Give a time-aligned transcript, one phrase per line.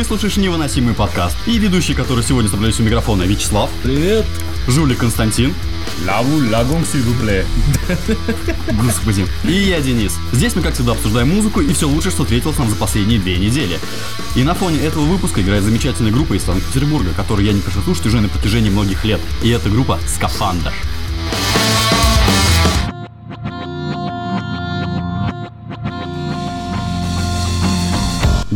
[0.00, 1.36] Ты слушаешь невыносимый подкаст.
[1.46, 3.68] И ведущий, который сегодня соблюдает у микрофона, Вячеслав.
[3.82, 4.24] Привет.
[4.66, 5.54] Жулик Константин.
[6.06, 7.44] Лаву лагун сивупле.
[8.82, 9.26] Господи.
[9.44, 10.14] И я, Денис.
[10.32, 13.36] Здесь мы, как всегда, обсуждаем музыку и все лучшее, что встретилось нам за последние две
[13.36, 13.78] недели.
[14.34, 18.06] И на фоне этого выпуска играет замечательная группа из Санкт-Петербурга, которую я не прошу слушать
[18.06, 19.20] уже на протяжении многих лет.
[19.42, 20.72] И эта группа «Скафандр».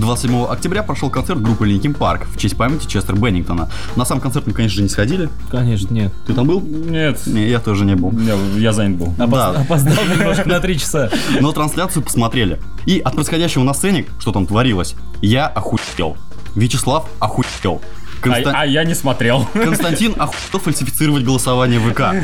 [0.05, 3.71] 27 октября прошел концерт группы Linkin Park в честь памяти Честера Беннингтона.
[3.97, 5.31] На сам концерт мы, конечно же, не сходили.
[5.51, 6.13] Конечно, нет.
[6.27, 6.61] Ты там был?
[6.61, 8.13] Нет, Не, я тоже не был.
[8.21, 9.09] я, я занят был.
[9.19, 9.61] Опоз- Да.
[9.63, 11.11] Опоздал немножко на три часа.
[11.41, 12.61] Но трансляцию посмотрели.
[12.87, 16.17] И от происходящего на сцене, что там творилось, я охуел.
[16.55, 17.81] Вячеслав охуел.
[18.23, 19.47] А, Конста- а я не смотрел.
[19.55, 22.15] Константин охуел фальсифицировать голосование ВК.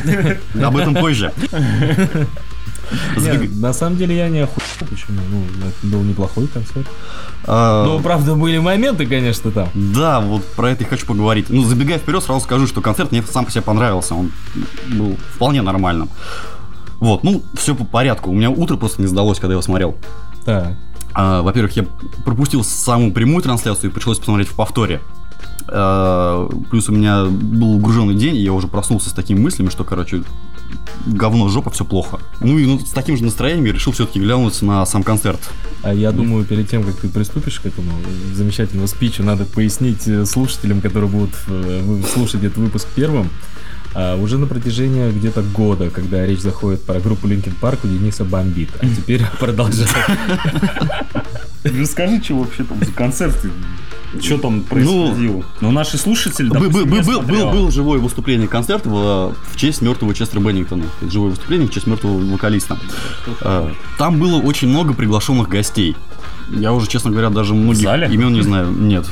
[0.62, 1.32] Об этом позже.
[3.56, 4.66] На самом деле я не охуел.
[4.88, 5.20] Почему?
[5.30, 6.86] Ну, это был неплохой концерт.
[7.46, 9.68] А, Ну, правда, были моменты, конечно, там.
[9.74, 11.46] Да, вот про это и хочу поговорить.
[11.50, 14.14] Ну, забегая вперед, сразу скажу, что концерт мне сам по себе понравился.
[14.14, 14.32] Он
[14.88, 16.08] был вполне нормальным.
[16.98, 18.30] Вот, ну, все по порядку.
[18.30, 19.96] У меня утро просто не сдалось, когда я его смотрел.
[20.44, 20.74] Так.
[21.12, 21.84] А, во-первых, я
[22.24, 25.00] пропустил самую прямую трансляцию и пришлось посмотреть в повторе.
[25.68, 29.84] А, плюс у меня был угруженный день, и я уже проснулся с такими мыслями, что,
[29.84, 30.22] короче,
[31.06, 32.18] говно, жопа, все плохо.
[32.40, 35.40] Ну и ну, с таким же настроением я решил все-таки глянуть на сам концерт.
[35.82, 37.90] А я думаю, перед тем, как ты приступишь к этому
[38.34, 43.30] замечательному спичу, надо пояснить э, слушателям, которые будут э, слушать этот выпуск первым,
[43.92, 48.24] а, уже на протяжении где-то года, когда речь заходит про группу Linkin Park, у Дениса
[48.24, 48.70] бомбит.
[48.80, 49.88] А теперь продолжай.
[51.64, 53.36] Расскажи, что вообще там за концерт?
[54.20, 55.44] Что там происходило?
[55.60, 57.50] Ну, наши слушатели, Был, был, допустим, был, я был, смотрел.
[57.52, 60.84] был живое выступление концерта в, в честь мертвого Честера Беннингтона.
[61.02, 62.76] Живое выступление в честь мертвого вокалиста.
[63.42, 65.96] А, Там было очень много приглашенных гостей.
[66.52, 68.08] Я уже, честно говоря, даже многих зале?
[68.12, 68.72] имен не знаю.
[68.72, 69.06] Нет.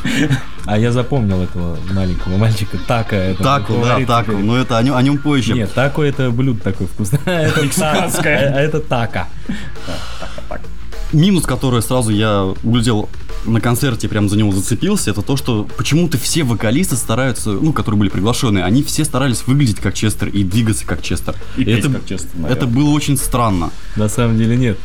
[0.66, 2.78] А я запомнил этого маленького мальчика.
[2.88, 3.14] Така.
[3.14, 4.32] Это Тако, мой да, Тако.
[4.32, 4.44] теперь.
[4.44, 5.54] Но это о нем, о нем позже.
[5.54, 7.20] Нет, тако это блюдо такое вкусное.
[7.26, 8.50] Это Мексиканское.
[8.50, 9.28] та- А это така.
[11.12, 13.08] Минус, который сразу я углядел
[13.44, 17.98] на концерте, прям за него зацепился, это то, что почему-то все вокалисты стараются, ну, которые
[17.98, 21.34] были приглашены, они все старались выглядеть как Честер и двигаться как Честер.
[21.56, 22.56] И это, как Честер, наверное.
[22.56, 23.70] это было очень странно.
[23.96, 24.78] На самом деле нет.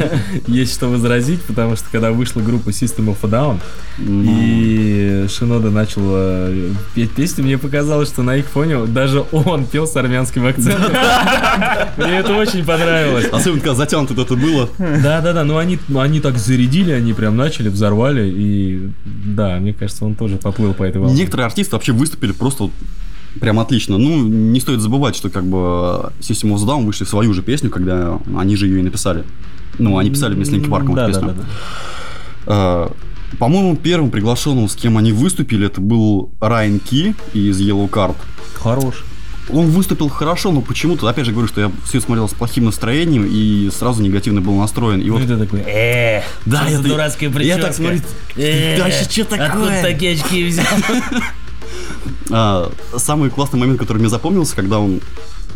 [0.46, 3.60] Есть что возразить, потому что когда вышла группа System of a Down,
[3.98, 9.86] и Шинода начал э, петь песню, мне показалось, что на их фоне даже он пел
[9.86, 10.92] с армянским акцентом.
[11.96, 13.26] Мне это очень понравилось.
[13.30, 14.68] Особенно, когда затянуто это было.
[14.78, 17.68] Да-да-да, ну они, ну они так зарядили, они прям начали,
[18.00, 21.16] взорвали, и да, мне кажется, он тоже поплыл по этой волне.
[21.16, 22.70] Некоторые артисты вообще выступили просто
[23.40, 23.98] прям отлично.
[23.98, 27.70] Ну, не стоит забывать, что как бы System of Down вышли в свою же песню,
[27.70, 29.24] когда они же ее и написали.
[29.78, 31.28] Ну, они писали вместе с Линки Парком эту песню.
[31.28, 31.44] Да-да-да.
[32.46, 32.92] А,
[33.38, 38.16] По-моему, первым приглашенным, с кем они выступили, это был Райан Ки из Yellow Card.
[38.54, 39.04] Хорош.
[39.52, 43.26] Он выступил хорошо, но почему-то, опять же говорю, что я все смотрел с плохим настроением
[43.28, 45.00] и сразу негативно был настроен.
[45.00, 47.72] И Ну вот, ты такой, э, да, я, дурацкая я так прическа?
[47.72, 48.00] смотрю,
[48.36, 49.82] Э, да что Откуда такое?
[49.82, 50.64] такие очки взял?
[52.32, 55.00] А, самый классный момент, который мне запомнился, когда он а,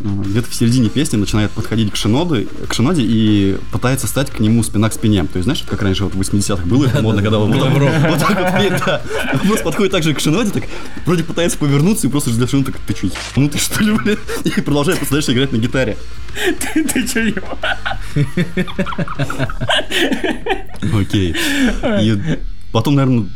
[0.02, 4.62] где-то в середине песни начинает подходить к Шиноде, к Шиноде и пытается стать к нему
[4.62, 5.22] спина к спине.
[5.24, 8.62] То есть, знаешь, как раньше вот в 80-х было, это модно, когда вот, вот так
[8.62, 8.82] вот.
[9.32, 10.64] Он просто подходит так же к Шиноде, так
[11.06, 14.18] вроде пытается повернуться и просто ждет Шиноде, так, ты что, ну ты что ли, блин?
[14.44, 15.96] И продолжает просто дальше играть на гитаре.
[16.74, 16.80] Ты
[17.20, 17.58] его?
[20.98, 21.34] Окей.
[22.00, 22.38] И
[22.72, 23.26] потом, наверное,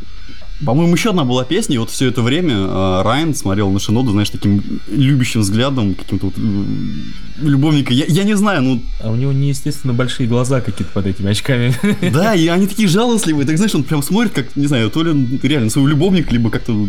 [0.65, 4.11] по-моему, еще одна была песня, и вот все это время э, Райан смотрел на Шиноду,
[4.11, 7.93] знаешь, таким любящим взглядом, каким-то вот м, любовника.
[7.93, 11.73] Я, я не знаю, ну, А у него неестественно большие глаза какие-то под этими очками.
[12.11, 13.45] да, и они такие жалостливые.
[13.47, 16.49] Так знаешь, он прям смотрит, как, не знаю, то ли он реально своего любовника, либо
[16.49, 16.87] как-то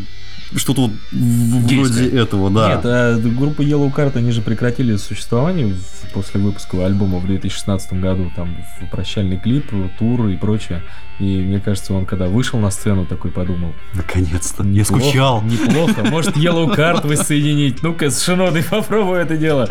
[0.57, 2.75] что-то вот вроде этого, да.
[2.75, 5.75] Нет, а группа Yellow Card, они же прекратили существование
[6.13, 10.83] после выпуска альбома в 2016 году, там в прощальный клип, тур и прочее.
[11.21, 13.73] И мне кажется, он когда вышел на сцену, такой подумал.
[13.95, 14.65] Наконец-то.
[14.65, 15.43] «Неплохо, скучал.
[15.43, 16.03] Неплохо.
[16.05, 17.83] Может, Yellow Card воссоединить?
[17.83, 19.69] Ну-ка, с Шинодой попробуй это дело.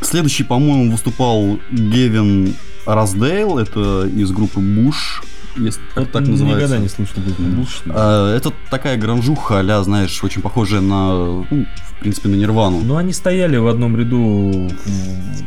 [0.00, 2.54] Следующий, по-моему, выступал Гевин
[2.86, 5.22] Раздейл, это из группы Буш,
[5.64, 6.56] если Вот так называется.
[6.56, 7.42] Никогда не слышал группу.
[7.90, 11.08] А, Это такая гранжуха, а знаешь, очень похожая на,
[11.50, 11.66] ну,
[11.96, 12.80] в принципе, на Нирвану.
[12.84, 14.70] Ну, они стояли в одном ряду,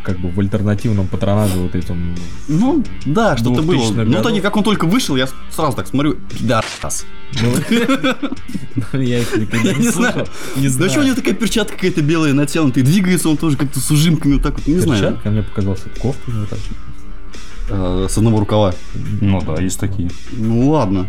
[0.04, 2.16] как бы в альтернативном патронаже вот этом.
[2.48, 3.76] Ну, да, что-то было.
[3.76, 4.42] 2000-х Ну, в итоге, годов.
[4.42, 7.06] как он только вышел, я сразу так смотрю, пидорас.
[8.94, 10.26] Ну, я их никогда не знаю.
[10.56, 14.34] Да что у него такая перчатка какая-то белая натянутая, двигается он тоже как-то с ужимками
[14.36, 15.02] вот так вот, не знаю.
[15.02, 16.60] Перчатка, мне показалось, это кофта у него так.
[17.72, 18.74] Э, с одного рукава.
[19.22, 20.10] Ну да, есть такие.
[20.32, 21.08] Ну ладно.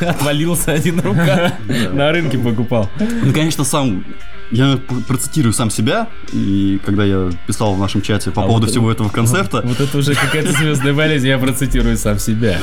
[0.00, 1.54] Отвалился один рука.
[1.92, 2.88] На рынке покупал.
[2.98, 4.04] Ну, конечно, сам
[4.52, 4.78] я
[5.08, 8.92] процитирую сам себя, и когда я писал в нашем чате по А поводу вот- всего
[8.92, 12.58] этого концерта, Вот это уже какая-то звездная болезнь, я процитирую сам себя.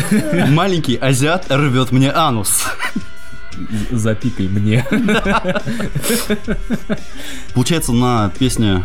[0.50, 2.62] маленький азиат рвет мне анус.
[3.90, 4.86] Запикай мне.
[7.54, 8.84] Получается, на песне...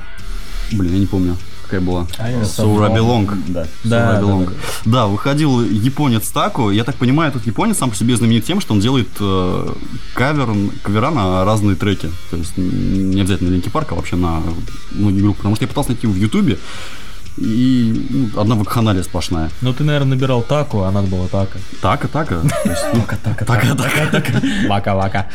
[0.71, 1.37] Блин, я не помню,
[1.67, 2.07] какая была.
[2.17, 3.43] А belong.
[3.47, 3.67] Да.
[3.83, 4.51] Да, да, да.
[4.85, 6.71] Да, выходил японец Тако.
[6.71, 9.73] Я так понимаю, этот японец сам по себе знаменит тем, что он делает э,
[10.13, 10.49] кавер,
[10.83, 12.09] кавера на разные треки.
[12.31, 14.41] То есть не обязательно Линки Парка, а вообще на
[14.91, 15.37] многие группы.
[15.37, 16.57] Потому что я пытался найти его в Ютубе,
[17.37, 19.51] и ну, одна вакханалия сплошная.
[19.61, 21.59] Ну ты, наверное, набирал таку, а надо было така.
[21.81, 22.41] Така, така.
[22.63, 23.75] То есть, ну, така, така,
[24.11, 24.41] така.
[24.67, 25.25] Вака-вака.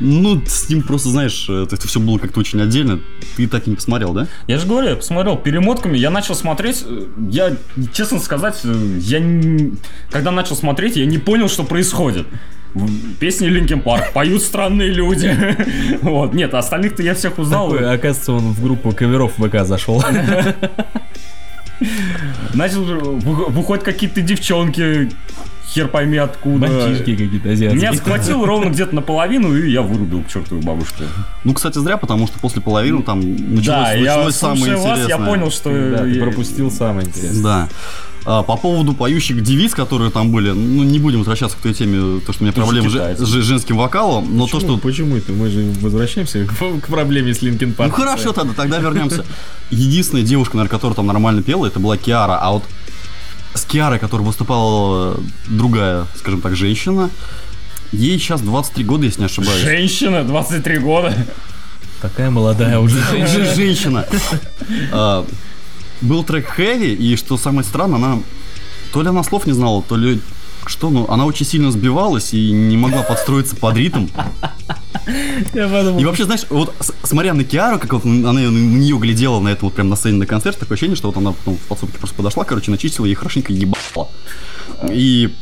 [0.00, 3.00] Ну, с ним просто, знаешь, э, это все было как-то очень отдельно.
[3.36, 4.26] Ты так и не посмотрел, да?
[4.46, 7.56] Я же говорю, я посмотрел перемотками, я начал смотреть, э, я,
[7.92, 9.74] честно сказать, э, я не-
[10.10, 12.26] когда начал смотреть, я не понял, что происходит.
[13.20, 15.32] Песни Линкен Парк, поют странные люди.
[16.02, 17.70] Вот, нет, остальных-то я всех узнал.
[17.70, 20.02] Такой, оказывается, он в группу каверов ВК зашел.
[22.54, 25.10] Начал, выходят какие-то девчонки,
[25.72, 26.66] хер пойми откуда.
[26.68, 27.74] Мальчишки какие-то азиатские.
[27.74, 31.04] Меня схватил ровно где-то наполовину, и я вырубил к чертовой бабушке.
[31.44, 34.98] Ну, кстати, зря, потому что после половины там началось, Да, я началось самое слушая вас,
[35.00, 35.18] интересное.
[35.18, 35.70] я понял, что...
[35.70, 37.42] Да, ты я- пропустил самое интересное.
[37.42, 37.68] Да.
[38.26, 42.20] А, по поводу поющих девиц, которые там были, ну, не будем возвращаться к той теме,
[42.20, 44.78] то, что у меня Тоже проблемы с женским вокалом, но то, что...
[44.78, 45.32] Почему это?
[45.32, 47.94] Мы же возвращаемся к, к проблеме с Линкен Ну, Парк.
[47.94, 49.26] хорошо, тогда, тогда вернемся.
[49.70, 52.64] Единственная девушка, наверное, которая там нормально пела, это была Киара, а вот
[53.54, 55.16] с Киарой, которая выступала
[55.48, 57.10] другая, скажем так, женщина,
[57.92, 59.60] ей сейчас 23 года, если не ошибаюсь.
[59.62, 61.14] Женщина, 23 года.
[62.02, 63.54] Такая молодая уже Же- женщина.
[63.54, 64.06] женщина.
[64.92, 65.26] А,
[66.00, 68.18] Был трек Хэви, и что самое странное, она
[68.92, 70.20] то ли она слов не знала, то ли
[70.68, 74.06] что, ну, она очень сильно сбивалась и не могла подстроиться под ритм.
[75.54, 79.40] Я подумал, И вообще, знаешь, вот смотря на Киару, как вот она на нее глядела
[79.40, 81.60] на этом вот прям на сцене на концерте, такое ощущение, что вот она потом в
[81.62, 84.08] подсобке просто подошла, короче, начистила и хорошенько ебала.
[84.90, 85.34] И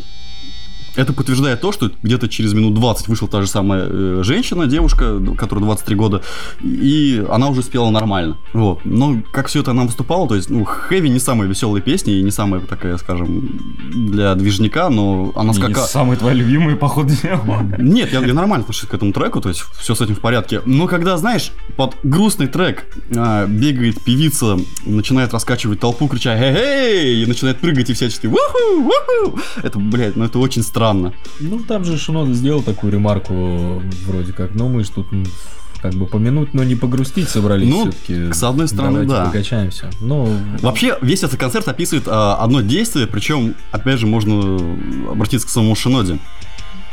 [0.96, 5.20] это подтверждает то, что где-то через минут 20 вышла та же самая э, женщина, девушка,
[5.36, 6.22] которая 23 года,
[6.60, 8.36] и она уже спела нормально.
[8.52, 8.84] Вот.
[8.84, 12.22] Но как все это она выступала, то есть, ну, Хэви не самая веселая песня и
[12.22, 13.60] не самая такая, скажем,
[13.92, 15.86] для движника, но она скакала.
[15.86, 17.62] Самые твои любимые, походу, дела.
[17.78, 20.60] Нет, я, я нормально отношусь к этому треку, то есть все с этим в порядке.
[20.66, 22.84] Но когда, знаешь, под грустный трек
[23.16, 28.82] а, бегает певица, начинает раскачивать толпу, крича «Эй-эй!» и начинает прыгать и всячески «Уху!
[28.82, 30.81] Уху!» Это, блядь, ну это очень странно.
[31.40, 35.06] Ну, там же Шинода сделал такую ремарку, вроде как, ну, мы ж тут
[35.81, 38.32] как бы помянуть, но не погрустить собрались Ну, все-таки.
[38.32, 39.25] с одной стороны, Давайте да.
[39.25, 39.90] покачаемся.
[40.00, 44.61] Ну, Вообще, весь этот концерт описывает а, одно действие, причем, опять же, можно
[45.11, 46.20] обратиться к самому Шиноде.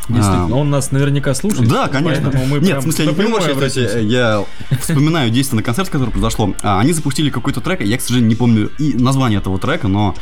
[0.07, 1.69] действительно, А, он нас наверняка слушает.
[1.69, 2.31] Да, конечно.
[2.49, 4.43] мы Нет, в смысле, я не понимаю, что, я
[4.81, 6.55] вспоминаю действие на концерте, которое произошло.
[6.63, 10.15] А, Они запустили какой-то трек, я, к сожалению, не помню и название этого трека, но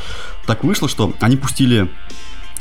[0.46, 1.90] так вышло, что они пустили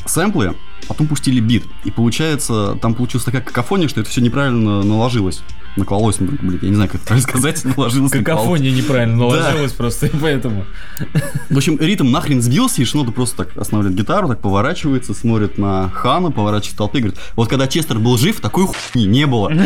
[0.04, 0.54] сэмплы,
[0.88, 1.64] потом пустили бит.
[1.84, 5.40] И получается, там получилась такая какофония, что это все неправильно наложилось.
[5.76, 8.10] Наклалось, ну, блин, я не знаю, как это правильно сказать, наложилось.
[8.12, 9.36] Какофония неправильно Да.
[9.36, 10.64] наложилась просто, и поэтому.
[11.50, 15.90] В общем, ритм нахрен сбился, и Шинода просто так останавливает гитару, так поворачивается, смотрит на
[15.90, 19.52] Хана, поворачивается к толпе и говорит, вот когда Честер был жив, такой хуйни не было.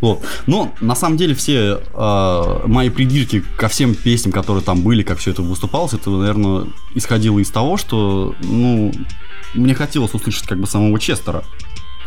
[0.00, 0.24] Вот.
[0.46, 5.18] Но на самом деле все э, мои придирки ко всем песням, которые там были, как
[5.18, 8.92] все это выступалось, это, наверное, исходило из того, что, ну,
[9.54, 11.44] мне хотелось услышать как бы самого Честера.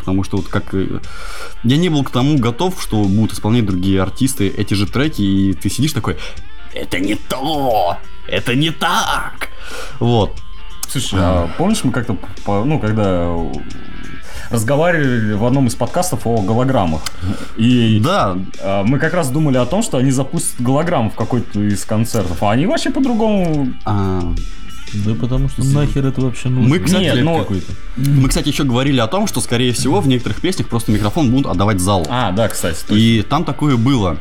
[0.00, 0.74] Потому что вот как...
[0.74, 1.00] э,
[1.62, 5.52] Я не был к тому готов, что будут исполнять другие артисты эти же треки, и
[5.54, 6.16] ты сидишь такой,
[6.74, 7.96] это не то,
[8.26, 9.48] это не так.
[10.00, 10.32] Вот.
[10.88, 13.34] Слушай, а помнишь, мы как-то, ну, когда
[14.50, 17.02] разговаривали в одном из подкастов о голограммах.
[17.56, 21.60] И Да, а, мы как раз думали о том, что они запустят голограмму в какой-то
[21.60, 23.72] из концертов, а они вообще по-другому...
[23.84, 24.22] а,
[24.92, 26.68] Да потому что нахер это вообще нужно?
[26.68, 27.72] Мы, кстати, ну, какой-то.
[27.96, 31.46] мы, кстати, еще говорили о том, что, скорее всего, в некоторых песнях просто микрофон будут
[31.46, 32.06] отдавать залу.
[32.08, 32.78] А, да, кстати.
[32.80, 32.94] точно.
[32.94, 34.16] И там такое было.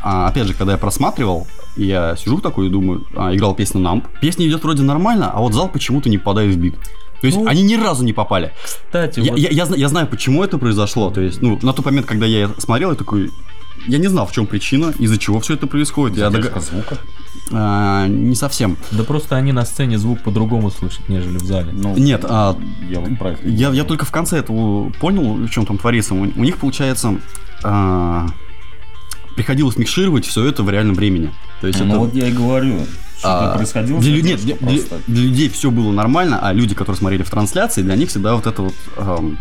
[0.00, 1.46] А, опять же, когда я просматривал,
[1.76, 4.06] я сижу такой и думаю, а, играл песню Намп.
[4.20, 6.74] Песня идет вроде нормально, а вот зал почему-то не попадает в бит.
[7.20, 8.52] То есть Ну, они ни разу не попали.
[8.64, 11.10] Кстати, Я, вот я- я я знаю, почему это произошло.
[11.10, 13.30] То есть, ну, на тот момент, когда я смотрел, я такой.
[13.86, 16.16] Я не знал, в чем причина, из-за чего все это происходит.
[16.18, 16.98] Я Задержка дог- звука.
[17.52, 18.76] А, не совсем.
[18.90, 21.68] Да просто они на сцене звук по-другому слышат, нежели в зале.
[21.72, 22.56] Ну, Нет, а,
[22.90, 23.48] я вот про это.
[23.48, 26.14] Я, я только в конце этого понял, в чем там творится.
[26.14, 27.16] У, у них получается
[27.64, 28.26] а,
[29.36, 31.32] приходилось микшировать все это в реальном времени.
[31.60, 31.98] То есть Ну это...
[31.98, 32.80] вот я и говорю,
[33.18, 34.00] что а, происходило.
[34.00, 37.30] для, лю- задержка нет, для, для- людей все было нормально, а люди, которые смотрели в
[37.30, 38.74] трансляции, для них всегда вот это вот...
[38.96, 39.38] эм,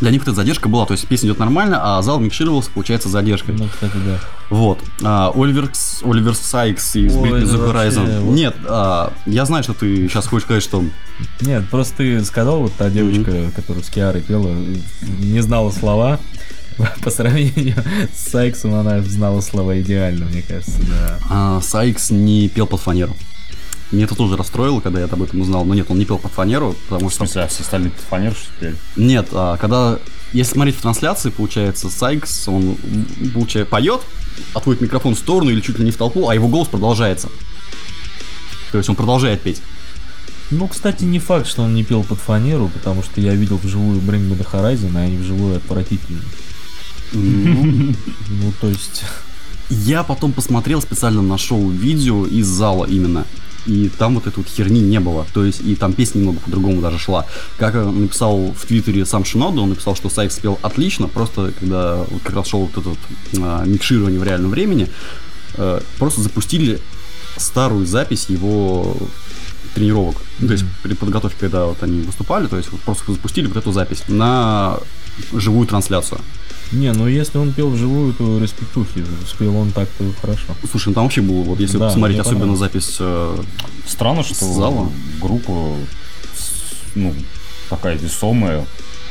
[0.00, 3.08] для них вот эта задержка была, то есть песня идет нормально, а зал микшировался, получается,
[3.08, 3.54] задержкой.
[3.56, 4.18] Ну, кстати, да.
[4.50, 4.80] Вот.
[5.04, 5.70] А, Оливер,
[6.02, 8.20] Оливер Сайкс из Ой, Britney the вообще Horizon.
[8.22, 10.82] вот- Нет, а, я знаю, что ты сейчас хочешь сказать, что...
[11.40, 14.48] Нет, просто ты сказал, вот та девочка, которая с Киарой пела,
[15.20, 16.18] не знала слова.
[17.02, 17.76] По сравнению
[18.14, 21.18] с Сайксом она знала слова идеально, мне кажется, да.
[21.30, 23.16] а, Сайкс не пел под фанеру.
[23.90, 25.66] Меня это тоже расстроило, когда я об этом узнал.
[25.66, 27.26] Но нет, он не пел под фанеру, потому В что...
[27.26, 28.74] смысле, а все остальные фанеры, что ли?
[28.96, 29.98] Нет, а, когда...
[30.32, 32.78] Если смотреть в трансляции, получается, Сайкс, он,
[33.34, 34.00] получается, поет,
[34.54, 37.28] отводит микрофон в сторону или чуть ли не в толпу, а его голос продолжается.
[38.70, 39.60] То есть он продолжает петь.
[40.50, 44.00] Ну, кстати, не факт, что он не пел под фанеру, потому что я видел вживую
[44.00, 46.22] Bring Me The Horizon, а они вживую отвратительные.
[47.12, 47.94] Ну,
[48.28, 49.04] Ну, то есть...
[49.70, 53.26] Я потом посмотрел, специально нашел видео из зала именно.
[53.64, 55.26] И там вот этой вот херни не было.
[55.32, 57.26] То есть, и там песня немного по-другому даже шла.
[57.58, 62.22] Как написал в Твиттере сам Шинода, он написал, что Сайкс спел отлично, просто когда вот
[62.22, 62.98] как раз шел вот это вот,
[63.38, 64.88] а, микширование в реальном времени,
[65.54, 66.80] э, просто запустили
[67.36, 68.96] старую запись его
[69.74, 70.16] тренировок.
[70.40, 73.56] Ну, То есть при подготовке, когда вот они выступали, то есть вот просто запустили вот
[73.56, 74.78] эту запись на
[75.32, 76.20] живую трансляцию.
[76.72, 79.04] Не, ну если он пел вживую, то респектухи.
[79.28, 80.44] Спел он так-то хорошо.
[80.70, 82.58] Слушай, ну там вообще было, вот если Да, посмотреть особенно понравилось.
[82.72, 83.42] запись э,
[83.86, 84.88] Странно, что зала?
[85.20, 85.76] группа,
[86.94, 87.14] ну,
[87.68, 88.64] такая весомая,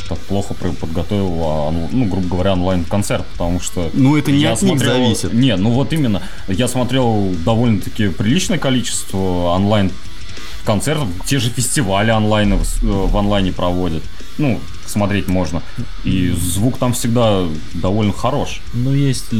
[0.09, 3.89] так плохо подготовила, ну, грубо говоря, онлайн-концерт, потому что...
[3.93, 5.33] Ну, это не я от них смотрел- зависит.
[5.33, 6.21] Не, ну вот именно.
[6.47, 11.07] Я смотрел довольно-таки приличное количество онлайн-концертов.
[11.25, 14.03] Те же фестивали онлайн в, в онлайне проводят.
[14.37, 14.59] Ну,
[14.91, 15.61] смотреть можно.
[16.03, 18.61] И звук там всегда довольно хорош.
[18.73, 19.31] Но есть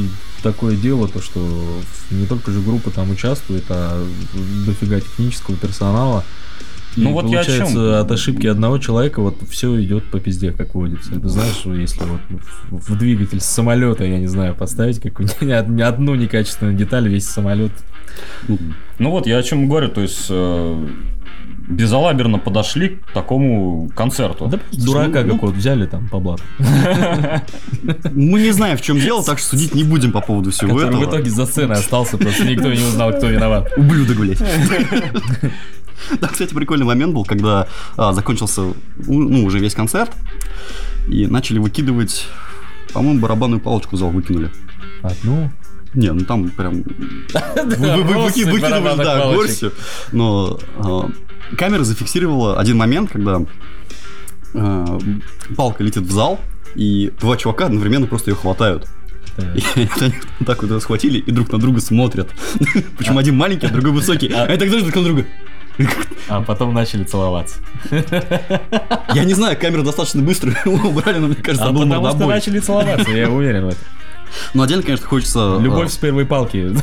[0.43, 1.39] такое дело, то что
[2.10, 4.03] не только же группа там участвует, а
[4.65, 6.24] дофига технического персонала.
[6.98, 7.93] И Ну вот я о получается, чем.
[8.01, 11.12] от ошибки одного человека вот все идет по пизде, как водится.
[11.12, 12.20] Ты знаешь, если вот
[12.70, 17.29] в двигатель самолета, я не знаю, поставить какую-нибудь ни од- ни одну некачественную деталь, весь
[17.29, 17.72] самолет.
[19.00, 20.88] Ну вот, я о чем говорю, то есть э,
[21.68, 24.48] безалаберно подошли к такому концерту.
[24.48, 26.44] Да дурака ну- какого-то взяли там по блату.
[28.12, 30.96] Мы не знаем, в чем дело, так что судить не будем по поводу всего Который
[30.96, 31.15] в этого.
[31.15, 33.72] итоге за сценой остался, просто никто не узнал, кто виноват.
[33.77, 34.39] Ублюдок, блядь.
[36.20, 38.74] Да, кстати, прикольный момент был, когда а, закончился,
[39.06, 40.12] ну, уже весь концерт,
[41.08, 42.25] и начали выкидывать,
[42.91, 44.50] по-моему, барабанную палочку в зал выкинули.
[45.03, 45.51] Одну.
[45.93, 49.74] Не, ну там прям выкидывали, да, горстью.
[50.12, 51.10] Но а,
[51.57, 53.41] камера зафиксировала один момент, когда
[54.53, 55.00] а,
[55.55, 56.39] палка летит в зал,
[56.75, 58.88] и два чувака одновременно просто ее хватают.
[59.38, 60.13] И они
[60.45, 62.29] так вот схватили и друг на друга смотрят.
[62.98, 64.31] Причем один маленький, а другой высокий.
[64.31, 65.25] А они так даже друг на друга.
[66.27, 67.57] А потом начали целоваться.
[69.13, 72.27] Я не знаю, камеру достаточно быстро убрали, но мне кажется, А там был потому что
[72.27, 73.81] начали целоваться, я уверен в этом.
[74.53, 75.57] Но отдельно, конечно, хочется...
[75.59, 76.75] Любовь с первой палки.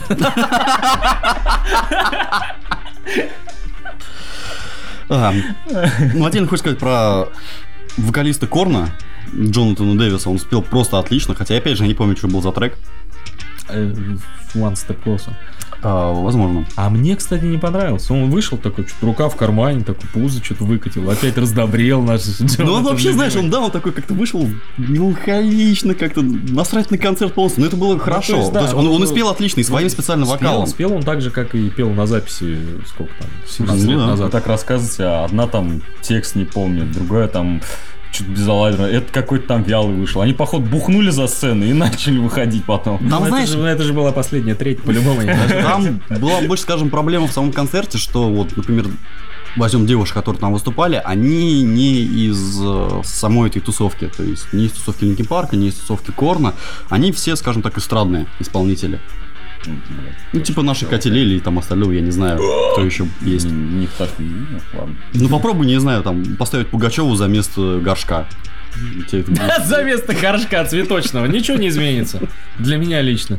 [5.08, 7.28] Ну, отдельно хочется сказать про
[7.96, 8.90] вокалиста Корна,
[9.34, 10.30] Джонатана Дэвиса.
[10.30, 12.76] Он спел просто отлично, хотя, опять же, я не помню, что был за трек.
[13.68, 13.92] Э,
[14.54, 15.32] One step closer.
[15.82, 16.66] А, возможно.
[16.76, 18.12] А мне, кстати, не понравился.
[18.12, 21.08] Он вышел такой, что-то рука в кармане, такой пузо что-то выкатил.
[21.08, 22.22] Опять раздобрел наш
[22.58, 27.34] Ну, он вообще, знаешь, он, да, он такой как-то вышел меланхолично, как-то насрать на концерт
[27.34, 27.62] полностью.
[27.62, 28.32] Но это было хорошо.
[28.32, 30.32] Ну, есть, да, То есть он, ну, он и спел отлично, и своим специальным Спел-
[30.38, 30.66] вокалом.
[30.66, 34.30] Спел он так же, как и пел на записи, сколько там, 17 Ну лет назад.
[34.32, 37.60] так рассказываете, а одна там текст не помнит, другая там
[38.12, 38.84] что-то безалаберно.
[38.86, 40.20] Это какой-то там вялый вышел.
[40.22, 42.98] Они, походу, бухнули за сцену и начали выходить потом.
[42.98, 45.20] Там, Ну, это знаешь, же- это же была последняя треть, по-любому.
[45.62, 48.86] Там была больше, скажем, проблема в самом концерте, что вот, например,
[49.56, 54.66] возьмем девушек, которые там выступали, они не из э, самой этой тусовки, то есть не
[54.66, 56.54] из тусовки Линkin Парка, не из тусовки Корна,
[56.90, 59.00] они все, скажем так, эстрадные исполнители.
[60.32, 62.38] Ну, типа наши Катилели и там остального, я не знаю,
[62.72, 63.46] кто еще есть.
[63.50, 64.96] Не, так не видно, ладно.
[65.14, 68.26] Ну, попробуй, не знаю, там, поставить Пугачеву за место горшка.
[69.64, 72.20] За место горшка цветочного ничего не изменится.
[72.58, 73.38] Для меня лично.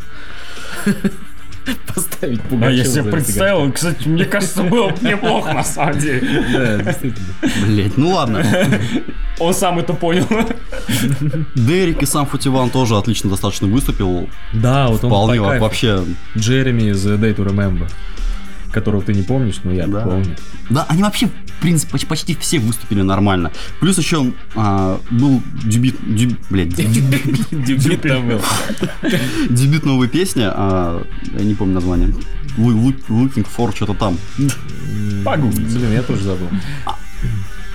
[1.94, 6.00] Поставить А Пугачева я за себе представил, кстати, мне кажется, было бы неплохо на самом
[6.00, 6.44] деле.
[6.54, 7.28] Да, действительно.
[7.66, 8.46] Блять, ну ладно.
[9.40, 10.28] Он сам это понял.
[11.56, 14.30] Дерек и сам Футиван тоже отлично достаточно выступил.
[14.52, 16.04] Да, вот он Вполне вообще.
[16.38, 17.88] Джереми из The Day to Remember.
[18.72, 20.02] Которого ты не помнишь, но я Да.
[20.02, 20.36] помню.
[20.70, 23.52] Да, они вообще, в принципе, поч- почти все выступили нормально.
[23.80, 28.42] Плюс еще а, был дебют, деб- блядь, дебют, был.
[29.50, 31.06] дебют новой песни, а,
[31.38, 32.14] я не помню название.
[32.58, 34.18] Looking for что-то там.
[35.24, 35.74] Погуглить.
[35.74, 36.48] Блин, я тоже забыл.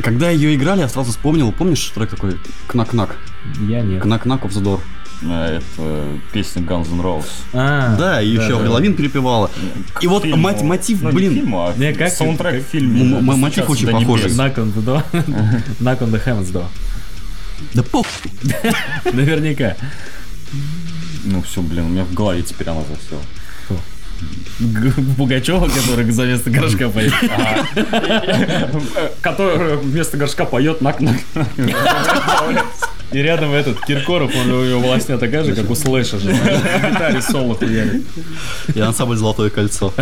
[0.03, 2.37] Когда ее играли, я сразу вспомнил, помнишь трек такой
[2.67, 3.17] Кнак-Кнак?
[3.69, 4.03] Я нет.
[4.03, 4.81] Кнак-Кнак of the Door.
[5.27, 7.27] А, Это песня Guns N' Roses.
[7.53, 8.57] А, Да, и еще да.
[8.57, 9.51] Аврил Лавин перепевала.
[10.01, 11.53] И вот мотив, ну, блин.
[11.55, 13.21] а Не, как- саундтрек в фильме.
[13.21, 14.31] Мотив «Достучаться очень похожий.
[14.31, 14.39] небес».
[14.39, 15.03] Knock on the door.
[15.81, 16.67] Knock on the heavens door.
[17.73, 18.07] Да пох.
[19.13, 19.77] Наверняка.
[21.25, 23.23] Ну все, блин, у меня в голове теперь она засела.
[25.17, 27.13] Пугачева, который за место горшка поет.
[29.21, 31.17] Который вместо горшка поет нак нак
[33.15, 36.33] И рядом этот Киркоров, он у него волосня такая же, как у Слэша же.
[36.33, 38.03] Гитаре соло хуярит.
[38.75, 39.95] И ансамбль Золотое кольцо.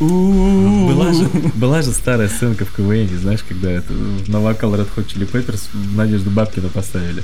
[0.00, 3.92] Была же, была же старая сценка в КВН, знаешь, когда это
[4.26, 7.22] на вокал Red Hot Chili Peppers Надежду Бабкина поставили.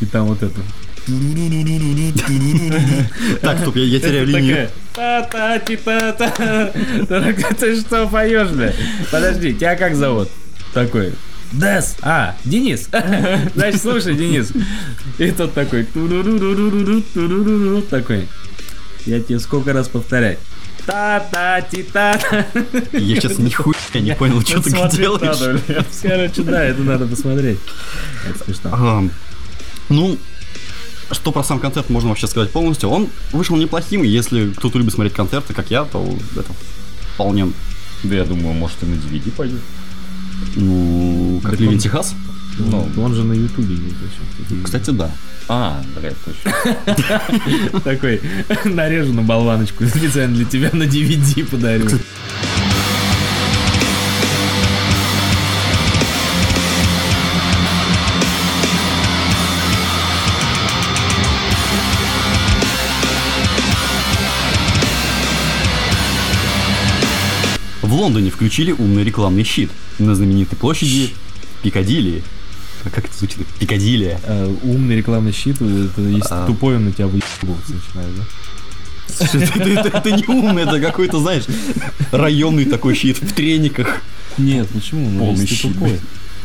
[0.00, 0.60] И там вот это.
[3.40, 4.68] Так, стоп, я, я теряю линию.
[4.92, 6.72] такая, Та-та-ти-та-та.
[7.06, 8.72] Ты ты что поешь, бля?
[9.12, 10.28] Подожди, тебя как зовут?
[10.74, 11.12] Такой.
[11.52, 11.96] Дес.
[12.02, 12.88] А, Денис.
[13.54, 14.52] Значит, слушай, Денис.
[15.18, 15.84] И тот такой.
[17.90, 18.28] Такой.
[19.04, 20.38] Я тебе сколько раз повторять?
[20.86, 22.46] Та-та-ти-та-та.
[22.92, 25.60] Я сейчас нихуя не понял, что ты делаешь.
[26.02, 27.58] Короче, да, это надо посмотреть.
[28.28, 29.10] Это смешно.
[29.88, 30.18] Ну,
[31.10, 32.88] что про сам концерт можно вообще сказать полностью?
[32.88, 36.02] Он вышел неплохим, если кто-то любит смотреть концерты, как я, то
[36.36, 36.52] это
[37.14, 37.52] вполне,
[38.02, 39.60] Да я думаю, может и на DVD пойдет.
[40.56, 42.14] Ну, как он- Техас.
[42.58, 44.64] Ну, он же на Ютубе есть.
[44.64, 45.10] Кстати, да.
[45.48, 47.80] А, блядь, точно.
[47.80, 48.20] Такой,
[48.64, 51.88] нарежу на болваночку, специально для тебя на DVD подарю.
[67.92, 71.10] В Лондоне включили умный рекламный щит на знаменитой площади
[71.62, 72.22] Пикадилли.
[72.84, 73.46] А Как это звучит?
[73.60, 74.18] Пикадилия.
[74.24, 76.46] Э, умный рекламный щит, это если А.
[76.46, 79.98] тупой, он на тебя выебываться начинает, да?
[79.98, 81.44] Это не умный, это какой-то, знаешь,
[82.12, 84.00] районный такой щит в трениках.
[84.38, 85.10] Нет, почему?
[85.10, 86.00] Ну, если ты тупой.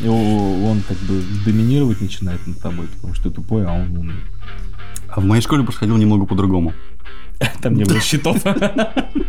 [0.05, 4.15] Он как бы доминировать начинает над тобой, потому что ты тупой, а он умный.
[5.07, 6.73] А в моей школе происходило немного по-другому.
[7.62, 8.36] Там не было щитов.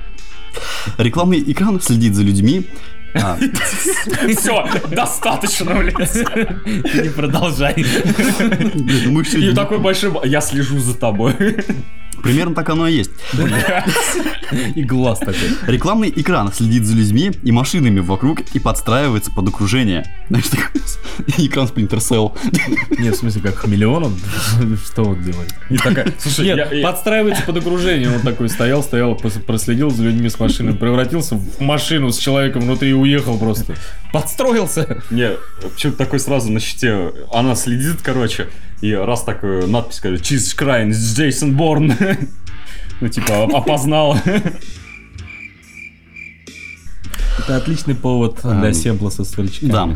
[0.98, 2.68] Рекламный экран следит за людьми.
[3.14, 3.38] А,
[4.36, 6.12] Все, достаточно, блядь.
[6.12, 7.74] Ты не продолжай.
[9.06, 10.12] мы И такой большой...
[10.28, 11.34] Я слежу за тобой.
[12.22, 13.10] Примерно так оно и есть.
[14.74, 15.34] И глаз такой.
[15.66, 20.06] Рекламный экран следит за людьми и машинами вокруг и подстраивается под окружение.
[20.28, 20.80] Знаешь, такой
[21.46, 22.36] экран Splinter Cell.
[22.98, 24.16] Нет, в смысле, как хамелеон он?
[24.84, 25.52] Что он делает?
[25.70, 28.10] И такая, слушай, Нет, я- я- подстраивается под окружение.
[28.14, 32.90] Он такой стоял, стоял, проследил за людьми с машиной, превратился в машину с человеком внутри
[32.90, 33.74] и уехал просто.
[34.12, 35.02] Подстроился.
[35.10, 37.12] Не, почему-то такой сразу на щите.
[37.32, 38.48] Она следит, короче,
[38.80, 41.92] и раз такую надпись, короче, Jesus Crying, Джейсон Борн.
[43.00, 44.20] Ну, типа, опознала.
[47.38, 49.70] Это отличный повод для семпла со старичками.
[49.70, 49.88] Да.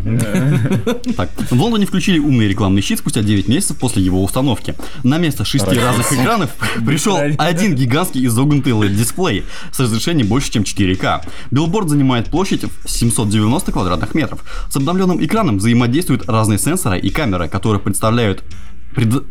[1.17, 4.75] Так, в Лондоне включили умный рекламный щит спустя 9 месяцев после его установки.
[5.03, 6.51] На место шести разных экранов
[6.87, 11.23] пришел один гигантский изогнутый LED-дисплей с разрешением больше, чем 4К.
[11.51, 14.45] Билборд занимает площадь в 790 квадратных метров.
[14.71, 18.45] С обновленным экраном взаимодействуют разные сенсоры и камеры, которые представляют...
[18.95, 19.25] пред-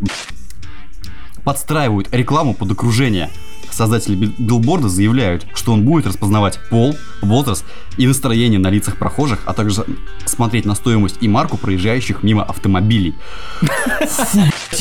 [1.43, 3.29] подстраивают рекламу под окружение.
[3.69, 7.63] Создатели би- билборда заявляют, что он будет распознавать пол, возраст
[7.97, 9.85] и настроение на лицах прохожих, а также
[10.25, 13.15] смотреть на стоимость и марку проезжающих мимо автомобилей.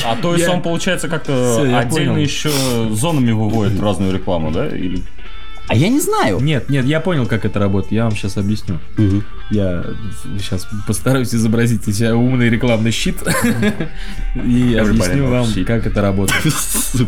[0.05, 2.51] А то есть он, получается, как-то отдельно еще
[2.91, 4.69] зонами выводит разную рекламу, да?
[4.69, 5.03] Или
[5.71, 6.41] А я не знаю.
[6.41, 7.93] Нет, нет, я понял, как это работает.
[7.93, 8.81] Я вам сейчас объясню.
[8.99, 9.23] Мгм.
[9.53, 9.85] Я
[10.37, 13.19] сейчас постараюсь изобразить из себя умный рекламный щит
[14.35, 16.53] и объясню вам, как это работает.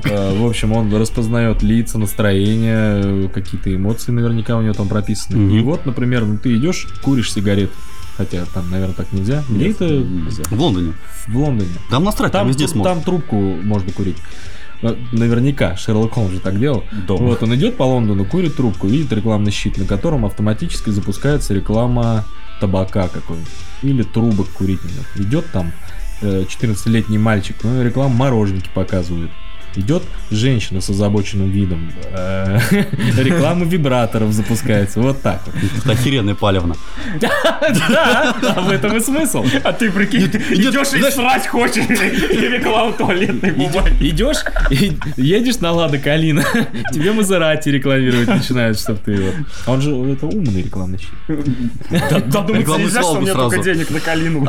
[0.04, 5.56] Э, В общем, он распознает лица, настроение, какие-то эмоции наверняка у него там прописаны.
[5.56, 7.72] И вот, например, ну, ты идешь, куришь сигарету.
[8.16, 9.42] Хотя там, наверное, так нельзя.
[9.48, 10.44] Где это нельзя.
[10.50, 10.92] В Лондоне.
[11.26, 11.70] в Лондоне?
[11.90, 12.94] Там насрать, там, Там, везде смотрят.
[12.94, 14.18] там трубку можно курить.
[14.82, 16.84] Э, Наверняка Шерлок Холмс же так делал.
[17.06, 17.28] Дома.
[17.28, 22.24] Вот он идет по Лондону, курит трубку, видит рекламный щит, на котором автоматически запускается реклама
[22.60, 23.50] табака какой-нибудь.
[23.82, 25.16] Или трубок курительных.
[25.16, 25.72] Идет там
[26.20, 29.30] э, 14-летний мальчик, ну, реклама мороженки показывает.
[29.76, 32.58] Идет женщина с озабоченным видом, э,
[33.16, 35.54] реклама вибраторов запускается, вот так вот.
[35.78, 36.74] Это охеренная палевна.
[37.20, 37.30] Да,
[38.42, 39.44] а в этом и смысл.
[39.64, 44.08] А ты прикинь, идешь и срать хочешь, и рекламу туалетной бумаги.
[44.08, 46.44] Идешь, и едешь на Лада Калина,
[46.92, 49.34] тебе Мазерати рекламировать начинают, чтобы ты вот.
[49.66, 51.10] А он же, это умный рекламный щит.
[51.90, 53.50] Рекламную нельзя, что у меня сразу.
[53.50, 54.46] только денег на калину.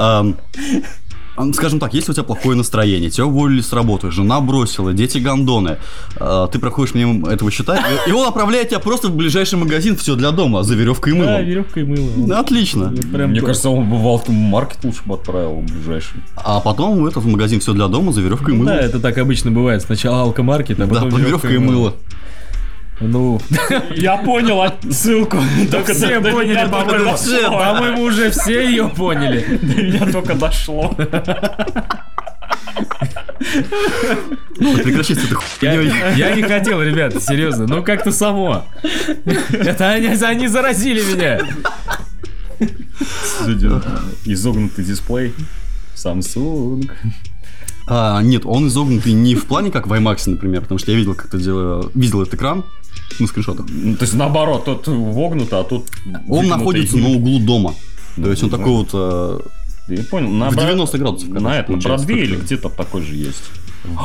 [1.35, 5.17] Ам, Скажем так, если у тебя плохое настроение, тебя уволили с работы, жена бросила, дети
[5.17, 5.77] гондоны,
[6.17, 9.95] а, ты проходишь мимо этого счета, и и он отправляет тебя просто в ближайший магазин,
[9.95, 11.45] все для дома, за веревкой и Да, мылом.
[11.45, 12.09] веревка и мыло.
[12.27, 12.93] Да, Отлично.
[13.11, 16.21] Прям Мне кажется, он бы в Алтмаркет лучше бы отправил ближайший.
[16.35, 19.17] А потом в этот магазин все для дома, за веревкой и Ну Да, это так
[19.17, 19.81] обычно бывает.
[19.81, 21.95] Сначала алкомаркет, а Да, потом под веревкой и мыло.
[22.99, 23.41] Ну,
[23.95, 25.38] Я понял ссылку.
[25.71, 29.60] Только все поняли, по-моему, уже все ее поняли.
[29.62, 30.95] До меня только дошло.
[34.84, 35.93] Прекращайте это Я, хуйней.
[36.15, 37.67] я не хотел, ребята, серьезно.
[37.67, 38.65] Ну как-то само.
[39.51, 41.39] Это они, они заразили меня.
[44.25, 45.34] Изогнутый дисплей.
[45.95, 46.89] Samsung.
[47.87, 51.15] А, нет, он изогнутый не в плане, как в IMAX, например, потому что я видел,
[51.15, 52.63] как это дело, видел этот экран
[53.19, 53.65] на скриншотах.
[53.69, 55.87] Ну, То есть наоборот, тот вогнуто, а тут...
[56.29, 57.75] Он находится на углу дома.
[58.15, 59.43] То есть он Ну, такой вот
[59.87, 60.29] э, Я понял.
[60.29, 61.29] На в Бра- 90 градусов.
[61.29, 63.43] На этом, Бродвее или где-то такой же есть.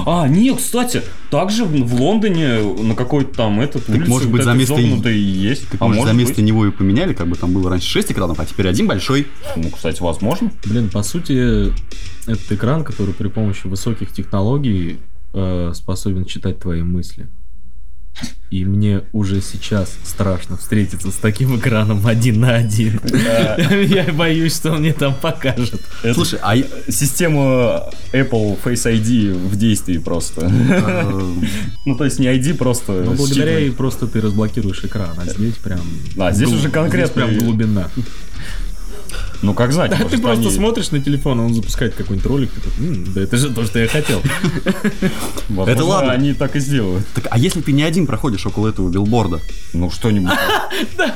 [0.07, 4.45] А, нет, кстати, также в в Лондоне на какой-то там этот улице может быть, вот
[4.45, 5.69] за место и- есть.
[5.69, 6.45] Так, а может за место быть.
[6.45, 9.29] него и поменяли, как бы там было раньше 6 экранов, а теперь один большой.
[9.57, 10.51] Ну, кстати, возможно.
[10.65, 11.73] Блин, по сути,
[12.29, 14.99] этот экран, который при помощи высоких технологий
[15.33, 17.29] э, способен читать твои мысли.
[18.51, 22.99] И мне уже сейчас страшно встретиться с таким экраном один на один.
[23.89, 25.83] Я боюсь, что он мне там покажет.
[26.15, 30.47] Слушай, а я- система Apple Face ID в действии просто.
[30.51, 31.23] э,
[31.85, 32.93] Ну, то есть не ID, просто...
[33.05, 35.81] Ну, благодаря ей просто ты разблокируешь экран, а здесь прям...
[36.19, 37.27] А, здесь уже конкретно...
[37.27, 37.91] прям глубина.
[39.43, 42.29] Ну, как знать, А может, ты просто они- смотришь на телефон, а он запускает какой-нибудь
[42.29, 44.21] ролик, и ты, «М, да это же то, что я хотел.
[45.67, 46.13] Это ладно.
[46.13, 47.07] они так и сделают.
[47.15, 49.41] Так, а если ты не один проходишь около этого билборда?
[49.73, 50.33] Ну, что-нибудь.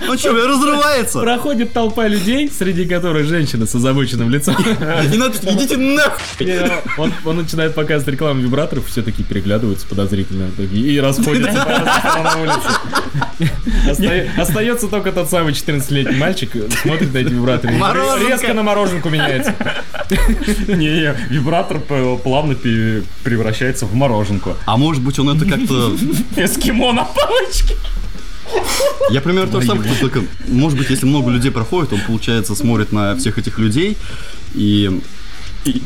[0.07, 1.21] Ну что, разрывается?
[1.21, 4.57] Проходит толпа людей, среди которых женщина с озабоченным лицом.
[5.13, 6.21] И надо, идите нахуй!
[6.41, 6.61] И
[6.99, 11.83] Он, начинает показывать рекламу вибраторов, все такие переглядываются подозрительно и расходятся по.
[13.91, 16.51] Оста- Остается только тот самый 14-летний мальчик,
[16.83, 17.75] смотрит на эти вибраторы.
[17.75, 17.79] и
[18.12, 18.33] Мороженка!
[18.33, 19.55] Резко на мороженку меняется.
[20.68, 24.57] Не, вибратор плавно превращается в мороженку.
[24.64, 25.96] А может быть он это как-то...
[26.37, 27.77] Эскимо на палочке.
[29.11, 32.92] Я примерно то же самое, только, может быть, если много людей проходит, он, получается, смотрит
[32.92, 33.96] на всех этих людей
[34.55, 35.01] и...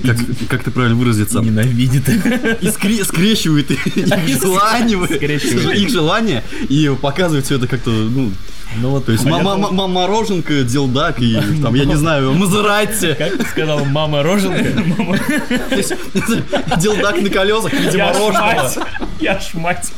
[0.04, 0.16] Как,
[0.48, 1.40] как ты правильно выразиться?
[1.40, 2.08] Ненавидит.
[2.08, 3.80] И скре- скрещивает их
[4.40, 5.78] желания, Скрещивает.
[5.78, 8.32] их желания и показывает все это как-то, ну,
[8.80, 13.14] Ну вот, то есть ма- ма- ма- мороженка, дилдак и там, я не знаю, Мазерати.
[13.18, 14.64] как ты сказал, мама роженка?
[16.80, 18.86] Дилдак на колесах в виде Я ж мороженого.
[19.20, 19.92] Я ж мать.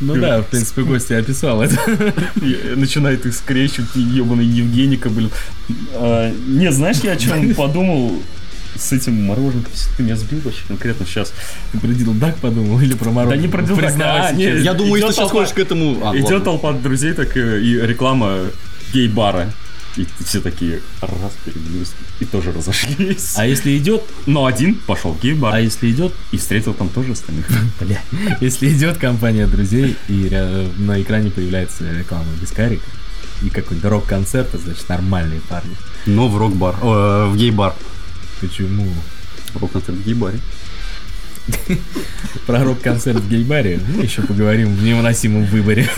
[0.00, 1.76] Ну да, в принципе, Костя описал это.
[2.76, 5.30] Начинает их скрещивать, ебаный Евгеника, блин.
[5.94, 7.97] А, Не, знаешь, я о чем подумал
[8.76, 9.72] с этим мороженком?
[9.96, 11.32] Ты меня сбил вообще конкретно сейчас.
[11.72, 13.36] Ты про дилдак подумал или про мороженку?
[13.36, 14.32] Да не про дилдак, а.
[14.32, 15.98] Я думаю, если сейчас ходишь к этому...
[16.08, 16.44] а, Идет ладно.
[16.44, 18.38] толпа друзей, так и, и реклама
[18.92, 19.52] гей-бара.
[19.96, 23.34] И все такие раз переглянулись и тоже разошлись.
[23.36, 27.12] А если идет, Но один пошел в гей-бар а если идет, и встретил там тоже
[27.12, 27.46] остальных.
[27.80, 28.00] бля,
[28.40, 30.30] если идет компания друзей и
[30.78, 32.84] на экране появляется реклама Бискарика
[33.42, 35.76] и какой-то рок-концерт, это значит нормальные парни.
[36.06, 37.74] Но в рок-бар, э, в гей-бар.
[38.40, 38.88] Почему?
[39.54, 40.40] Рок-концерт в гей-баре.
[42.46, 45.88] Про рок-концерт в гей-баре мы еще поговорим в невыносимом выборе.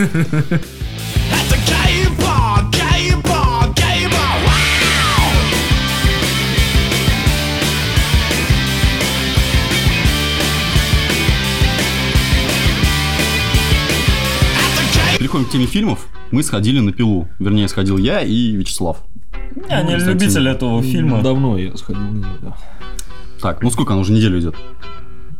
[15.30, 16.08] Переходим к теме фильмов.
[16.32, 17.28] Мы сходили на пилу.
[17.38, 19.04] Вернее, сходил я и Вячеслав.
[19.68, 21.22] Я не кстати, любитель этого фильма.
[21.22, 22.56] Давно я сходил на нее, да.
[23.40, 23.92] Так, ну сколько?
[23.92, 24.56] Она уже неделю идет?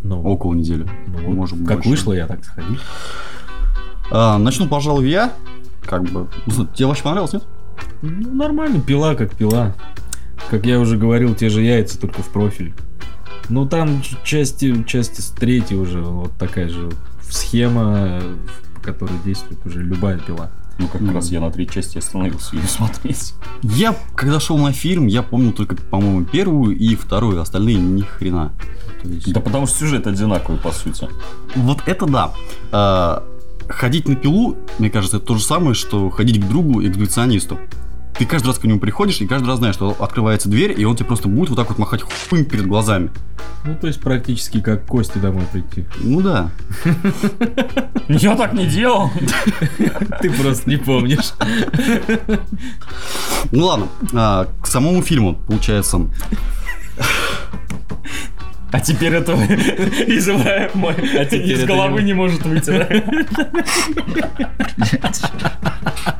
[0.04, 0.86] Ну, Около недели.
[1.08, 1.88] ну Может как больше.
[1.88, 2.76] вышло, я так сходил.
[4.12, 5.32] А, начну, пожалуй, я.
[5.82, 6.28] Как бы...
[6.46, 7.42] Ну, Тебе вообще понравилось, нет?
[8.02, 9.74] Ну, нормально, пила как пила.
[10.50, 12.74] Как я уже говорил, те же яйца, только в профиль.
[13.48, 16.90] Ну, там части, части с третьей уже вот такая же
[17.28, 18.20] схема,
[18.80, 20.50] по которой действует уже любая пила.
[20.78, 23.34] Ну, как раз я на третьей части остановился ее смотреть.
[23.62, 28.52] Я, когда шел на фильм, я помнил только, по-моему, первую и вторую, остальные ни хрена.
[29.04, 31.08] Есть- Да потому что сюжет одинаковый, по сути.
[31.54, 32.32] Вот это да.
[32.72, 33.22] А,
[33.68, 37.58] ходить на пилу, мне кажется, это то же самое, что ходить к другу эксгибиционисту.
[38.20, 40.94] Ты каждый раз к нему приходишь и каждый раз знаешь, что открывается дверь, и он
[40.94, 43.08] тебе просто будет вот так вот махать хуем перед глазами.
[43.64, 45.86] Ну, то есть практически как Кости домой прийти.
[46.00, 46.50] Ну да.
[48.08, 49.10] Я так не делал.
[50.20, 51.32] Ты просто не помнишь.
[53.52, 56.00] Ну ладно, а, к самому фильму, получается,
[58.70, 59.32] А теперь это
[60.06, 62.70] из, мой- А теперь из головы не- не может выйти.
[62.70, 62.86] да?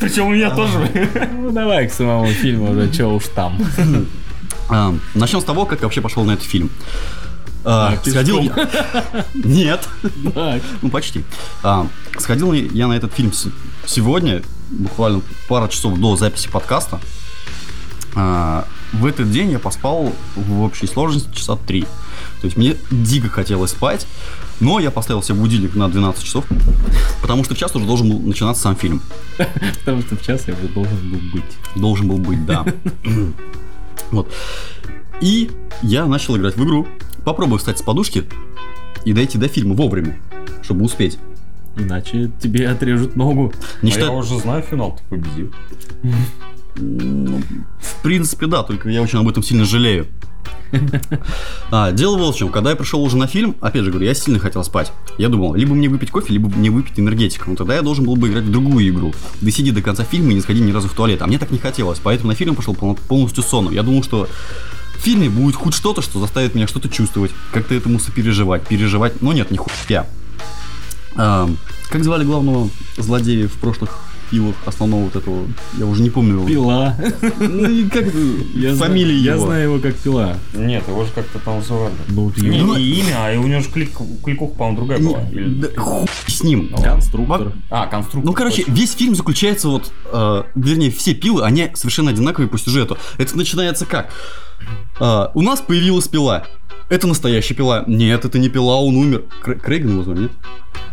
[0.00, 1.08] Причем у меня тоже.
[1.32, 3.58] Ну, давай к самому фильму, да чё уж там.
[4.68, 6.70] а, начнем с того, как я вообще пошел на этот фильм.
[7.64, 8.68] А, А, сходил я-
[9.34, 9.88] Нет.
[10.82, 11.24] Ну, почти.
[11.62, 11.86] А,
[12.18, 13.32] сходил я на этот фильм
[13.86, 17.00] сегодня, буквально пару часов до записи подкаста.
[18.16, 21.82] А, в этот день я поспал в общей сложности часа три.
[22.40, 24.06] То есть мне дико хотелось спать,
[24.60, 26.44] но я поставил себе будильник на 12 часов,
[27.20, 29.00] потому что в час уже должен был начинаться сам фильм.
[29.80, 31.44] Потому что в час я уже должен был быть.
[31.76, 32.64] Должен был быть, да.
[34.10, 34.32] Вот.
[35.20, 35.50] И
[35.82, 36.86] я начал играть в игру.
[37.24, 38.24] Попробую встать с подушки
[39.04, 40.18] и дойти до фильма вовремя,
[40.62, 41.18] чтобы успеть.
[41.76, 43.52] Иначе тебе отрежут ногу.
[43.80, 45.52] Не А я считая- уже знаю финал, ты победил.
[46.76, 47.42] Ну,
[47.80, 50.06] в принципе, да, только я очень об этом сильно жалею.
[51.70, 54.14] А, дело вот в чем, когда я пришел уже на фильм, опять же говорю, я
[54.14, 54.92] сильно хотел спать.
[55.16, 57.50] Я думал, либо мне выпить кофе, либо мне выпить энергетику.
[57.50, 59.14] Но тогда я должен был бы играть в другую игру.
[59.40, 61.22] Да сиди до конца фильма и не сходи ни разу в туалет.
[61.22, 63.72] А мне так не хотелось, поэтому на фильм пошел пол- полностью сонным.
[63.72, 64.28] Я думал, что
[64.96, 69.22] в фильме будет хоть что-то, что заставит меня что-то чувствовать, как-то этому сопереживать, переживать.
[69.22, 70.06] Но нет, не хуя.
[71.16, 71.56] Ам,
[71.90, 73.98] как звали главного злодея в прошлых
[74.32, 75.46] фильмах основного вот этого?
[75.78, 76.46] Я уже не помню его.
[76.46, 76.96] Пила.
[77.38, 78.04] Ну и как?
[78.54, 79.46] Я Фамилия Я его.
[79.46, 80.36] знаю его как Пила.
[80.54, 81.92] Нет, его же как-то там звали.
[82.08, 83.90] Ну, вот Не, не имя, а у него же клик,
[84.24, 85.20] кликуха, по-моему, другая была.
[85.76, 86.70] Хуй с ним.
[86.82, 87.52] Конструктор.
[87.70, 88.24] А, конструктор.
[88.24, 92.96] Ну, короче, весь фильм заключается вот, э, вернее, все пилы, они совершенно одинаковые по сюжету.
[93.18, 94.10] Это начинается как?
[95.00, 96.44] Э, у нас появилась пила.
[96.88, 97.84] Это настоящая пила.
[97.86, 99.24] Нет, это не пила, он умер.
[99.42, 100.32] Кр- Крейган его звали, нет?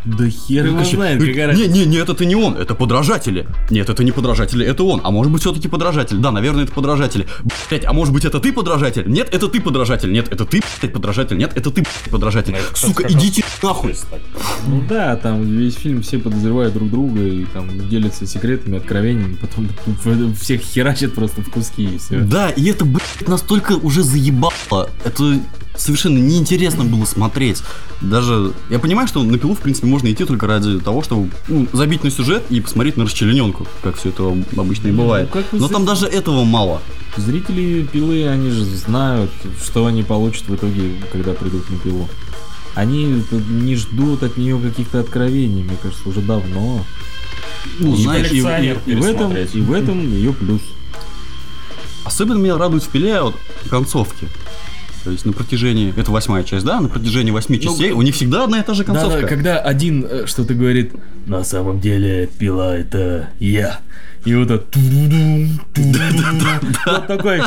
[0.06, 1.72] Да хер его знает, какая Не, разница.
[1.72, 3.48] не, не, это не он, это подражатели.
[3.70, 5.02] Нет, это не подражатели, это он.
[5.04, 6.18] А может быть, все-таки подражатель.
[6.20, 7.28] Да, наверное, это подражатели.
[7.70, 9.04] Блять, а может быть, это ты подражатель?
[9.12, 10.10] Нет, это ты подражатель.
[10.10, 11.38] Нет, это ты, блядь, подражатель.
[11.38, 12.56] Нет, это ты, блядь, подражатель.
[12.72, 13.94] Кстати, Сука, раз идите нахуй.
[14.68, 19.68] Ну да, там весь фильм все подозревают друг друга и там делятся секретами, откровениями, потом
[20.40, 22.20] всех херачат просто в куски и все.
[22.22, 24.90] Да, и это, блядь, настолько уже заебало.
[25.04, 25.40] Это
[25.76, 27.62] совершенно неинтересно было смотреть.
[28.02, 31.68] Даже, я понимаю, что на пилу, в принципе, можно идти только ради того, чтобы ну,
[31.74, 35.30] забить на сюжет и посмотреть на расчлененку, как все это обычно и Ну, бывает.
[35.34, 36.82] вы Но за- там даже этого мало.
[37.18, 39.32] Зрители пилы, они же знают,
[39.64, 42.10] что они получат в итоге, когда придут на пилу.
[42.76, 46.86] Они не ждут от нее каких-то откровений, мне кажется, уже давно.
[47.80, 50.62] Ну, И- знаешь, и, и- и в этом, и в этом ее плюс.
[52.10, 53.36] Особенно меня радует в пиле вот
[53.70, 54.28] концовки.
[55.04, 58.16] То есть на протяжении, это восьмая часть, да, на протяжении восьми Ну, частей у них
[58.16, 59.22] всегда одна и та же концовка.
[59.22, 60.92] Да, когда один э, что-то говорит,
[61.28, 63.80] на самом деле пила это я.
[64.30, 64.64] И вот это...
[66.86, 67.42] Вот такой,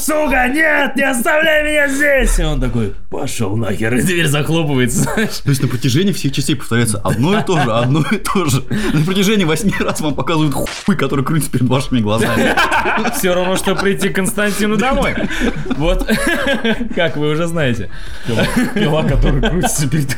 [0.00, 2.40] сука, нет, не оставляй меня здесь!
[2.40, 5.38] И он такой, пошел нахер, и дверь захлопывается, знаешь.
[5.38, 8.64] То есть на протяжении всех частей повторяется одно и то же, одно и то же.
[8.92, 12.56] На протяжении восьми раз вам показывают хуй, который крутится перед вашими глазами.
[13.16, 15.14] Все равно, что прийти к Константину домой.
[15.76, 16.04] Вот,
[16.96, 17.90] как вы уже знаете.
[18.74, 20.16] Пила, которая крутится перед...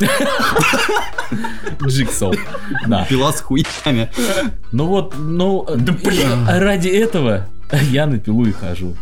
[1.86, 2.34] Джиксол.
[2.86, 3.04] Да.
[3.08, 4.10] Пила с хуями.
[4.72, 7.46] Ну вот, ну, да, ради этого
[7.90, 8.96] я на пилу и хожу.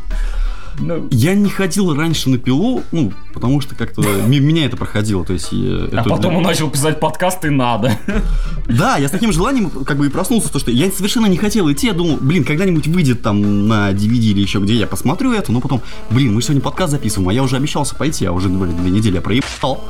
[0.79, 5.33] Ну, Я не ходил раньше на пилу, ну, потому что как-то меня это проходило, то
[5.33, 5.49] есть...
[5.53, 7.99] А это- потом он начал писать подкасты надо.
[8.69, 11.71] Да, я с таким желанием как бы и проснулся, то что я совершенно не хотел
[11.71, 15.53] идти, я думал, блин, когда-нибудь выйдет там на DVD или еще где, я посмотрю это,
[15.53, 18.77] но потом, блин, мы сегодня подкаст записываем, а я уже обещался пойти, а уже, блин,
[18.77, 19.85] две недели я проебал.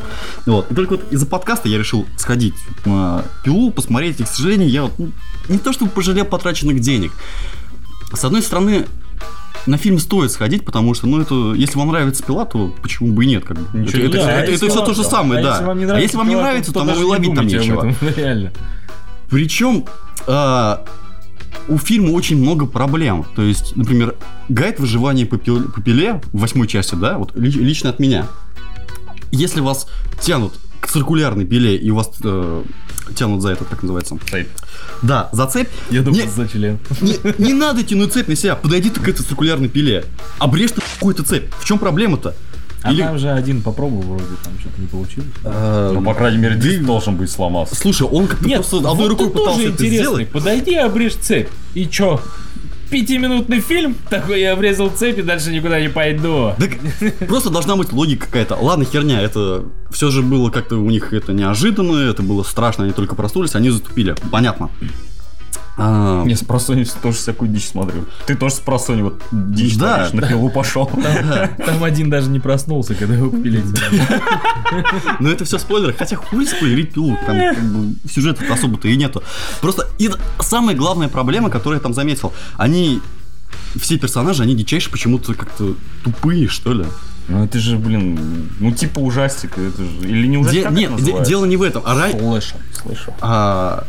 [0.47, 4.69] Вот, и только вот из-за подкаста я решил сходить на пилу, посмотреть, и, к сожалению,
[4.71, 5.13] я вот, ну,
[5.49, 7.13] не то чтобы пожалел потраченных денег.
[8.15, 8.87] С одной стороны,
[9.67, 13.25] на фильм стоит сходить, потому что, ну, это, если вам нравится пила, то почему бы
[13.25, 13.79] и нет, как бы.
[13.79, 15.51] Ничего это, не это, да, это, если все вам- то же самое, а да.
[15.53, 17.35] Если вам не а нравится, если вам не пила, нравится, то, то там и ловить
[17.35, 17.87] там нечего.
[17.87, 18.53] этом, Реально.
[19.31, 19.85] Причем
[20.27, 20.85] а,
[21.69, 23.25] у фильма очень много проблем.
[23.37, 24.17] То есть, например,
[24.49, 28.27] гайд выживания по, пил- по пиле в восьмой части, да, вот ли- лично от меня.
[29.31, 29.87] Если вас
[30.21, 32.63] тянут к циркулярной пиле, и у вас э,
[33.15, 34.19] тянут за это, как называется.
[34.31, 34.49] Цепь.
[35.01, 35.69] Да, за цепь.
[35.91, 36.79] Я думал, Не- за член.
[37.01, 40.05] Не, не надо тянуть цепь на себя, подойди ты к этой циркулярной пиле.
[40.39, 41.45] Обрежь ты какую-то цепь.
[41.59, 42.35] В чем проблема-то?
[42.83, 45.29] А Или- там же один попробовал вроде, там что-то не получилось.
[45.45, 47.77] Э, Ну, по крайней мере, диск должен быть сломался.
[47.77, 49.99] Слушай, он как-то Нет, просто одной вот рукой пытался это интересный.
[50.01, 50.29] сделать.
[50.33, 51.49] Подойди, обрежь цепь.
[51.75, 52.21] И чё?
[52.93, 56.53] Пятиминутный фильм, такой я обрезал цепь и дальше никуда не пойду.
[56.59, 56.73] Так
[57.27, 58.55] просто должна быть логика какая-то.
[58.57, 62.93] Ладно, херня, это все же было как-то у них это неожиданно, это было страшно, они
[62.93, 64.15] только проснулись, они затупили.
[64.31, 64.69] Понятно.
[65.79, 68.05] А, Я с просони тоже всякую дичь смотрю.
[68.27, 70.87] Ты тоже с просони вот дичь Да, творишь, на пилу пошел.
[70.87, 73.63] Там один даже не проснулся, когда его купили.
[75.21, 79.23] Но это все спойлеры, хотя хуй спойлерить пилу, там как бы, сюжета особо-то и нету.
[79.61, 83.01] Просто и самая главная проблема, которую я там заметил, они
[83.77, 86.85] все персонажи, они дичайше почему-то как-то тупые, что ли.
[87.29, 90.09] Ну это же, блин, ну типа ужастик, это же...
[90.09, 93.15] Или не ужастик, Де- нет, это де- дело не в этом, а рай- Слышал, слышал.
[93.21, 93.85] А,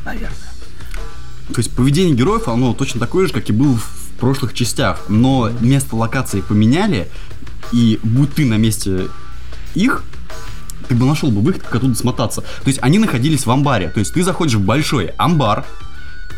[1.49, 5.05] То есть поведение героев, оно точно такое же, как и было в прошлых частях.
[5.09, 7.09] Но место локации поменяли,
[7.71, 9.07] и будь ты на месте
[9.75, 10.03] их,
[10.87, 12.41] ты бы нашел бы выход, как оттуда смотаться.
[12.41, 13.89] То есть они находились в амбаре.
[13.89, 15.65] То есть ты заходишь в большой амбар,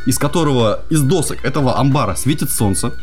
[0.06, 2.94] из которого, из досок этого амбара светит солнце,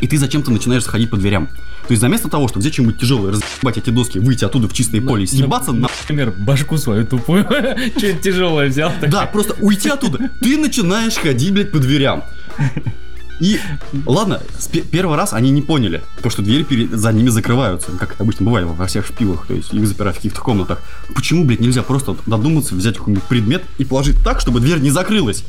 [0.00, 1.48] и ты зачем-то начинаешь заходить по дверям.
[1.86, 5.00] То есть заместо того, чтобы взять что-нибудь тяжелое, разъебать эти доски, выйти оттуда в чистое
[5.00, 7.44] поле и съебаться на Например, башку свою тупую,
[7.96, 8.92] что-нибудь тяжелое взял.
[9.06, 10.30] Да, просто уйти оттуда.
[10.40, 12.24] Ты начинаешь ходить, блядь, по дверям.
[13.38, 13.58] И,
[14.06, 14.40] ладно,
[14.90, 18.46] первый раз они не поняли, то, что двери перед- за ними закрываются, как это обычно
[18.46, 20.80] бывает во всех шпилах, то есть их запирают в каких-то комнатах.
[21.14, 25.44] Почему, блядь, нельзя просто додуматься, взять какой-нибудь предмет и положить так, чтобы дверь не закрылась?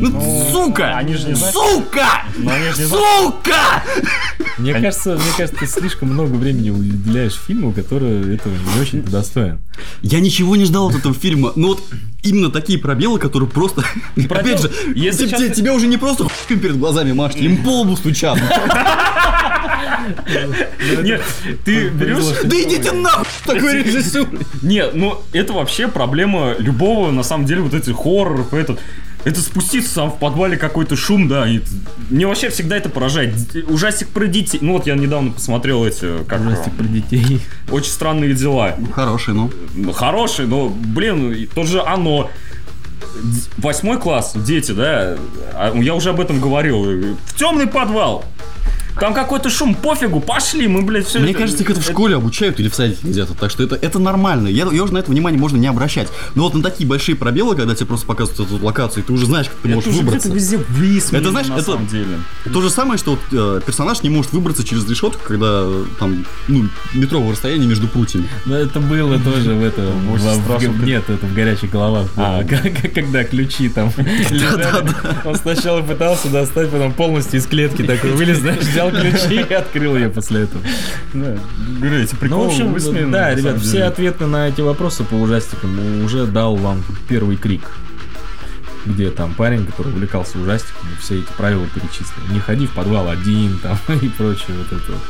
[0.00, 0.96] Ну, Ну, сука!
[0.96, 1.54] они же не знают.
[1.54, 2.22] Сука!
[2.38, 2.86] Но они же не.
[2.86, 3.82] Сука!
[4.58, 9.58] Мне кажется, мне кажется, ты слишком много времени уделяешь фильму, который этого не очень достоин.
[10.02, 11.82] Я ничего не ждал от этого фильма, но вот
[12.22, 13.82] именно такие пробелы, которые просто...
[14.16, 17.12] Пробел- Опять же, если те- сейчас те- ты- тебе уже не просто хуем перед глазами
[17.12, 18.38] машут, им по лбу стучат.
[21.02, 21.22] Нет,
[21.64, 22.24] ты берешь...
[22.44, 24.28] Да идите нахуй, такой режиссер.
[24.62, 28.80] Не, ну это вообще проблема любого, на самом деле, вот этих хорроров, этот...
[29.24, 31.60] Это спуститься сам в подвале какой-то шум, да, и
[32.08, 33.34] мне вообще всегда это поражает.
[33.68, 34.58] Ужастик про детей.
[34.62, 37.40] Ну вот я недавно посмотрел эти, как Ужастик про детей.
[37.70, 38.76] очень странные дела.
[38.94, 39.50] Хороший, ну.
[39.74, 42.30] Ну, Хороший, но, блин, тот же оно.
[43.58, 45.16] Восьмой класс, дети, да,
[45.52, 46.82] а я уже об этом говорил.
[47.26, 48.24] В темный подвал.
[49.00, 52.60] Там какой-то шум, пофигу, пошли, мы, блядь, все Мне кажется, их это в школе обучают
[52.60, 54.48] или в садике где-то, так что это, это нормально.
[54.48, 56.08] Я, я уже на это внимание можно не обращать.
[56.34, 59.26] Но вот на такие большие пробелы, когда тебе просто показывают эту локацию, и ты уже
[59.26, 60.28] знаешь, как ты можешь Это уже выбраться.
[60.28, 62.18] где-то везде высмеяно, Это, знаешь, на это- самом деле.
[62.52, 66.24] То же самое, что вот, э, персонаж не может выбраться через решетку, когда э, там,
[66.48, 68.28] ну, метровое расстояние между прутьями.
[68.44, 69.92] Ну, это было тоже в это...
[70.84, 72.08] Нет, это в горячих головах.
[72.16, 72.44] А.
[72.44, 74.90] Как- Когда ключи там лежали.
[75.24, 79.96] Он сначала пытался достать, потом полностью из клетки такой вылез, знаешь, взял ключи и открыл
[79.96, 80.62] ее после этого.
[81.12, 81.36] Да,
[81.78, 83.84] говорю, эти Ну, приколы в общем, высмеяны, да, ребят, все деле.
[83.84, 87.62] ответы на эти вопросы по ужастикам уже дал вам первый крик.
[88.86, 92.22] Где там парень, который увлекался ужастиками, все эти правила перечислил.
[92.30, 95.02] Не ходи в подвал один там и прочее вот это вот.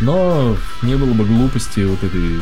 [0.00, 2.40] Но не было бы глупости вот этой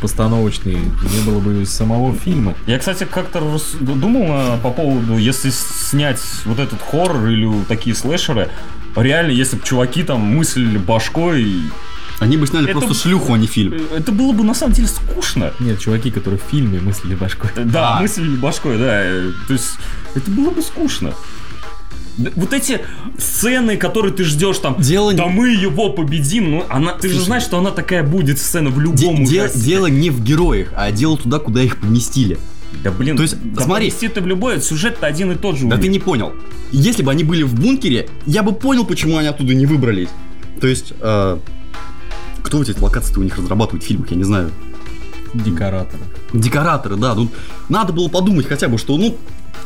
[0.00, 2.54] постановочной, не было бы самого фильма.
[2.66, 7.94] Я, кстати, как-то рас- думал а, по поводу, если снять вот этот хоррор или такие
[7.94, 8.50] слэшеры,
[8.96, 11.62] реально, если бы чуваки там мыслили башкой,
[12.18, 13.72] Они бы сняли Это- просто шлюху, а не фильм.
[13.72, 15.52] э, это было бы на самом деле скучно.
[15.58, 17.50] Нет, чуваки, которые в фильме мыслили башкой.
[17.64, 18.00] Да, А.
[18.02, 19.00] мыслили башкой, да.
[19.04, 19.78] э, То есть,
[20.14, 21.14] это было бы скучно.
[22.18, 22.80] Вот эти
[23.18, 27.14] сцены, которые ты ждешь там, Дело не- да мы его победим, ну она, ты же
[27.14, 29.64] Слушай, знаешь, что она такая будет сцена в Де- любом де- ужастике.
[29.64, 32.38] дело не в героях, а дело туда, куда их поместили.
[32.84, 33.90] Да блин, То есть, да смотри.
[33.90, 35.66] ты в любой, сюжет-то один и тот же.
[35.66, 35.84] у Да них.
[35.86, 36.32] ты не понял.
[36.72, 40.08] Если бы они были в бункере, я бы понял, почему они оттуда не выбрались.
[40.60, 41.38] То есть, э,
[42.42, 44.50] кто вот эти локации у них разрабатывает в фильмах, я не знаю.
[45.34, 46.02] Декораторы.
[46.32, 47.14] Декораторы, да.
[47.14, 47.28] Ну,
[47.68, 49.16] надо было подумать хотя бы, что, ну,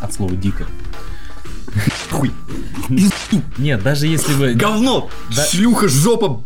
[0.00, 0.66] От слова дико.
[2.10, 2.30] Хуй.
[3.58, 4.54] Нет, даже если бы...
[4.54, 5.44] говно, Да.
[5.46, 6.44] шлюха, жопа,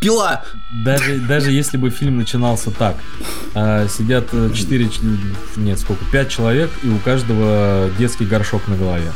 [0.00, 0.42] пила.
[0.84, 2.96] Даже, даже если бы фильм начинался так,
[3.54, 5.00] а, сидят э, четыре, ч-
[5.56, 9.12] нет, сколько, пять человек, и у каждого детский горшок на голове.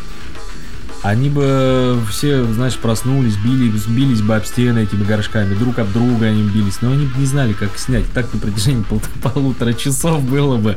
[1.02, 6.26] Они бы все, знаешь, проснулись, били, сбились бы об стены этими горшками, друг об друга
[6.26, 8.10] они бились, но они бы не знали, как снять.
[8.12, 10.76] Так на протяжении пол- полутора часов было бы.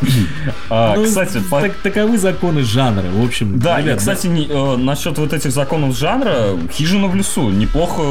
[0.70, 3.04] А, Ну, Кстати, по- так- таковы законы жанра.
[3.10, 7.14] В общем, Да, и, ребят, кстати, не- э, насчет вот этих законов жанра, «Хижина в
[7.14, 8.02] лесу» неплохо...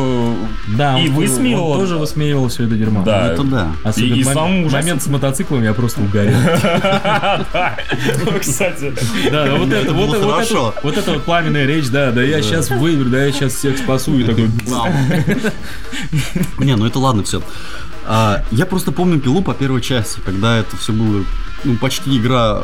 [0.77, 3.03] да, и он, высмеивал- он тоже высмеивал все это дерьмо.
[3.03, 3.31] Да.
[3.33, 3.71] Это да.
[3.83, 6.35] Особенно И- и мом- самым ужасным- момент с мотоциклом я просто угорел.
[7.53, 7.77] Да,
[8.25, 8.93] Ну, кстати.
[9.31, 10.69] Да, да, вот это, вот, хорошо.
[10.75, 13.77] это, вот это вот пламенная речь, да, да я сейчас выиграю, да я сейчас всех
[13.77, 14.49] спасу и такой.
[16.59, 17.41] Не, ну это ладно все.
[18.07, 21.23] я просто помню пилу по первой части, когда это все было
[21.65, 22.63] ну, почти игра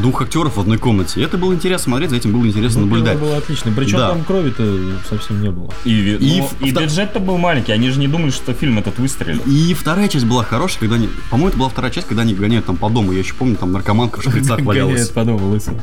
[0.00, 1.20] двух актеров в одной комнате.
[1.20, 3.18] И это было интересно смотреть, за этим было интересно Ну, наблюдать.
[3.18, 3.72] было отлично.
[3.76, 4.08] Причем Да.
[4.10, 4.78] там крови-то
[5.08, 5.70] совсем не было.
[5.84, 8.78] И, И ну, в- и вто- бюджет-то был маленький, они же не думали, что фильм
[8.78, 9.46] этот выстрелит.
[9.46, 11.08] И вторая часть была хорошая, когда они...
[11.30, 13.12] По-моему, это была вторая часть, когда они гоняют там по дому.
[13.12, 14.92] Я еще помню, там наркоманка в шприцах валялась.
[14.94, 15.80] Гоняет по дому лысого.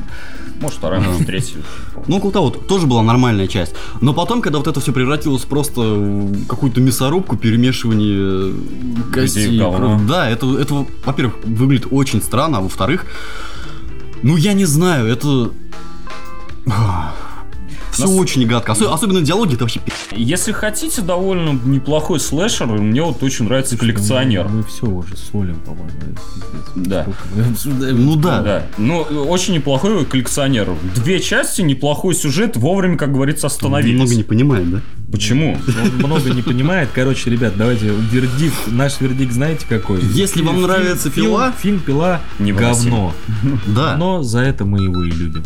[0.61, 1.57] Может, вторая, может, третья.
[2.07, 3.73] Ну, около того, тоже была нормальная часть.
[4.01, 9.57] Но потом, когда вот это все превратилось просто в какую-то мясорубку, перемешивание э, костей.
[10.07, 13.05] Да, это, это, во-первых, выглядит очень странно, а во-вторых,
[14.23, 15.51] ну, я не знаю, это...
[17.93, 18.71] Все Нас- очень гадко.
[18.73, 19.91] Осо- Особенно диалоги, это вообще пи***.
[20.15, 24.47] Если хотите довольно неплохой слэшер, мне вот очень нравится коллекционер.
[24.47, 25.91] Мы все уже солим, по-моему.
[26.75, 27.05] Да.
[27.35, 27.91] Мы.
[27.91, 28.41] Ну да.
[28.41, 30.69] Да, ну очень неплохой коллекционер.
[30.95, 33.95] Две части, неплохой сюжет, вовремя, как говорится, остановились.
[33.99, 34.81] Много не понимает, да?
[35.11, 35.55] Почему?
[35.83, 36.89] Он много не понимает.
[36.93, 38.55] Короче, ребят, давайте вердикт.
[38.67, 40.01] Наш вердикт знаете какой?
[40.03, 43.13] Если вам Фильм- нравится фильм- «Пила», Фильм «Пила» Невыносимо.
[43.43, 43.59] говно.
[43.67, 43.95] Да.
[43.97, 45.43] Но за это мы его и любим.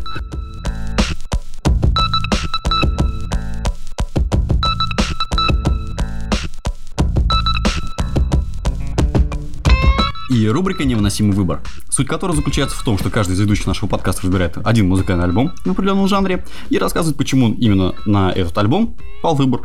[10.30, 14.26] И рубрика «Невыносимый выбор», суть которой заключается в том, что каждый из ведущих нашего подкаста
[14.26, 19.36] выбирает один музыкальный альбом в определенном жанре и рассказывает, почему именно на этот альбом пал
[19.36, 19.62] выбор.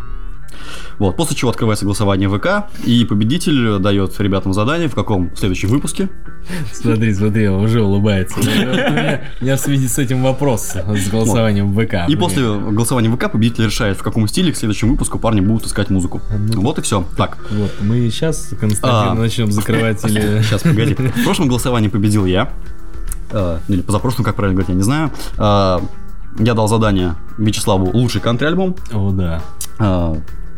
[0.98, 5.68] Вот, после чего открывается голосование в ВК, и победитель дает ребятам задание, в каком следующем
[5.68, 6.08] выпуске.
[6.72, 8.40] Смотри, смотри, он уже улыбается.
[8.40, 12.08] У меня- в связи с этим вопрос с голосованием в ВК.
[12.08, 15.66] И после голосования в ВК победитель решает, в каком стиле к следующему выпуску парни будут
[15.66, 16.20] искать музыку.
[16.36, 17.04] Ну, Вот и все.
[17.16, 19.14] Так, Вот, мы сейчас, Константин, А.
[19.14, 20.42] начнем закрывать или...
[20.42, 20.94] сейчас, погоди.
[20.94, 22.50] В прошлом голосовании победил я.
[23.30, 25.10] Э, Или позапрошлом, как правильно говорить, я не знаю.
[26.38, 28.74] Я дал задание Вячеславу лучший кантри-альбом.
[28.92, 29.42] О, да.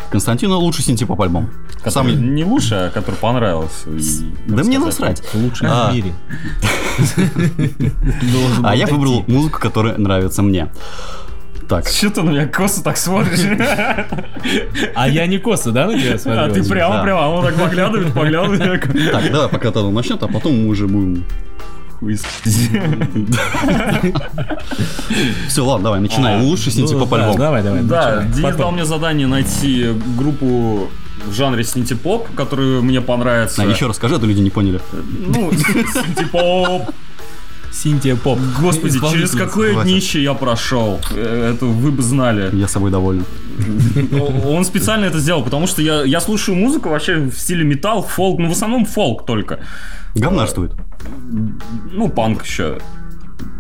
[0.09, 1.51] А, Константину лучший синтепоп альбом.
[1.79, 2.15] Который Самый...
[2.15, 3.91] не лучше, а который понравился.
[3.91, 4.01] и,
[4.47, 5.35] Да мне сказать, насрать.
[5.35, 5.91] Лучший А.
[5.91, 6.13] в мире.
[8.63, 10.69] А я выбрал музыку, которая нравится мне.
[11.69, 13.41] Так, Че ты на меня косо так смотришь?
[14.95, 16.43] А я не косо, да, на тебя смотрю?
[16.43, 18.83] А ты прямо, прямо, а он так поглядывает, поглядывает.
[19.13, 21.25] так, давай, пока Тану начнет, а потом мы уже будем...
[25.49, 26.41] Все, ладно, давай, начинай.
[26.41, 27.39] А, Лучший Ну, синтепоп да, альбом.
[27.39, 27.83] Давай, давай.
[27.83, 28.25] Да.
[28.25, 30.89] Денис дал мне задание найти группу
[31.27, 33.63] в жанре синтепоп, который мне понравится.
[33.63, 34.81] А, еще расскажи, а то люди не поняли.
[34.93, 36.91] Ну, синтепоп.
[37.75, 38.39] Синтия Поп.
[38.61, 41.01] Господи, через какое днище я прошел.
[41.11, 42.55] Э, Это вы бы знали.
[42.57, 43.25] Я собой доволен.
[44.47, 48.39] Он специально это сделал, потому что я, я слушаю музыку вообще в стиле металл, фолк,
[48.39, 49.59] ну в основном фолк только.
[50.15, 50.73] Говнарствует.
[51.91, 52.79] Ну, панк еще.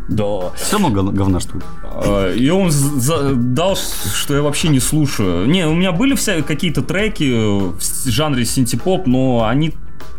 [0.08, 0.50] Да.
[0.56, 1.64] Все равно гов- говнарствует.
[1.82, 2.70] А, И он
[3.54, 5.46] дал, что я вообще не слушаю.
[5.46, 7.24] Не, у меня были вся какие-то треки
[7.76, 9.72] в с- жанре синтепоп, но они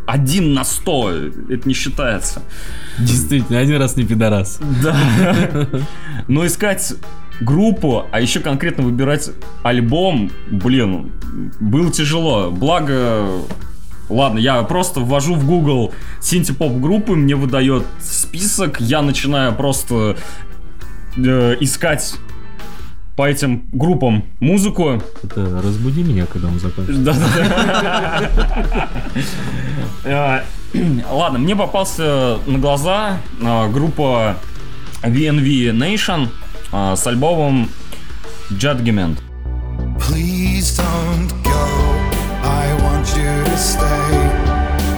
[0.07, 1.11] один на сто.
[1.11, 2.41] Это не считается.
[2.99, 4.59] Действительно, один раз не пидорас.
[4.83, 4.97] Да.
[6.27, 6.93] Но искать
[7.41, 9.29] группу, а еще конкретно выбирать
[9.63, 11.11] альбом, блин,
[11.59, 12.49] было тяжело.
[12.49, 13.27] Благо,
[14.09, 20.17] ладно, я просто ввожу в Google синтепоп группы, мне выдает список, я начинаю просто
[21.17, 22.15] э, искать
[23.15, 25.01] по этим группам музыку.
[25.23, 27.01] Это разбуди меня, когда он закончится.
[27.01, 28.29] Да-да-да.
[30.03, 30.41] Э,
[31.09, 34.37] Ладно, мне попался на глаза э, группа
[35.01, 36.29] VNV Nation
[36.71, 37.69] э, с альбомом
[38.51, 39.17] Judgment.
[39.97, 42.04] Please don't go.
[43.05, 44.13] I want you to stay.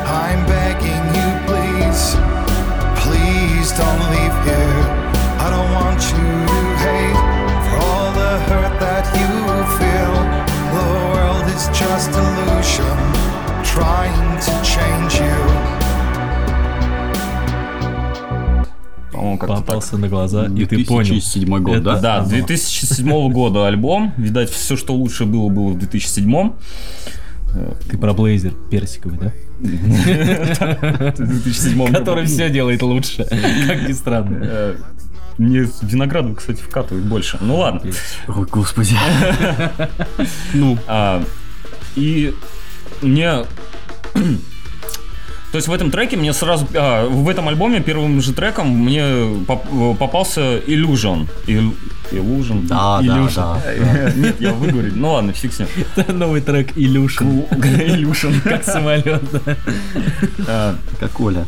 [0.08, 2.16] I'm begging you, please.
[3.03, 4.80] Please don't leave here.
[5.43, 7.20] I don't want you to hate
[7.68, 9.32] for all the hurt that you
[9.80, 10.14] feel.
[10.78, 12.97] The world is just illusion
[13.66, 15.38] trying to change you.
[19.12, 19.66] По-моему, как-то так.
[19.66, 21.10] Попался на глаза, и ты понял.
[21.10, 21.99] 2007 год, Это да?
[21.99, 22.30] Да, Ага.
[22.30, 24.14] 2007 года альбом.
[24.18, 26.51] Видать, все, что лучше было, было в 2007.
[27.89, 29.33] Ты про блейзер персиковый, да?
[31.17, 33.25] 2007 Который все делает лучше,
[33.67, 34.39] как ни странно.
[34.43, 34.75] Э,
[35.37, 37.37] Мне винограду, кстати, вкатывают больше.
[37.41, 37.81] Ну ладно.
[38.27, 38.95] Ой, господи.
[40.53, 41.23] Ну, А,
[41.95, 42.33] и
[43.01, 43.43] мне...
[45.58, 46.68] То есть в этом треке мне сразу...
[46.76, 49.03] а, в этом альбоме первым же треком мне
[49.47, 51.28] поп- попался Illusion.
[51.47, 51.74] Ил-
[52.12, 52.68] Illusion?
[52.68, 53.60] Да, да, Илюша.
[53.66, 54.12] да.
[54.16, 54.93] Нет, я выговорил.
[54.95, 55.68] Ну ладно, фиг с ним.
[55.95, 57.39] Это новый трек Илюшин.
[57.49, 58.39] Illusion.
[58.47, 59.24] Как самолет.
[59.32, 59.41] да.
[60.47, 61.47] А, Как Оля.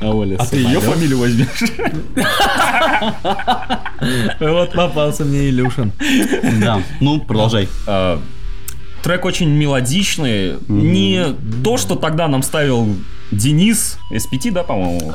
[0.00, 1.60] А Оля А ты ее фамилию возьмешь?
[4.40, 5.92] Вот попался мне Илюшин.
[6.60, 7.68] Да, ну, продолжай.
[9.06, 10.54] А, Трек очень мелодичный.
[10.68, 12.88] Не то, что тогда нам ставил
[13.30, 15.12] Денис SPT, да, по-моему?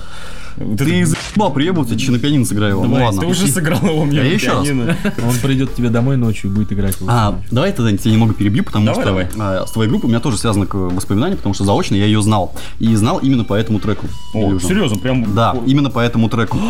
[0.58, 2.84] Вот Ты это- заебал приебываться, че на пианино сыграй его.
[2.84, 3.22] Ну Давай, ладно.
[3.22, 4.68] ты уже сыграл его мне А я еще раз.
[4.70, 7.00] Он придет к тебе домой ночью и будет играть.
[7.00, 7.48] его А, ночью.
[7.52, 9.28] давай тогда я тебя немного перебью, потому Давай, что давай.
[9.40, 12.22] а, с твоей группой у меня тоже связано к воспоминанию, потому что заочно я ее
[12.22, 12.54] знал.
[12.80, 14.08] И знал именно по этому треку.
[14.34, 14.68] О, Illusion.
[14.68, 15.34] серьезно, прям...
[15.34, 16.58] Да, именно по этому треку.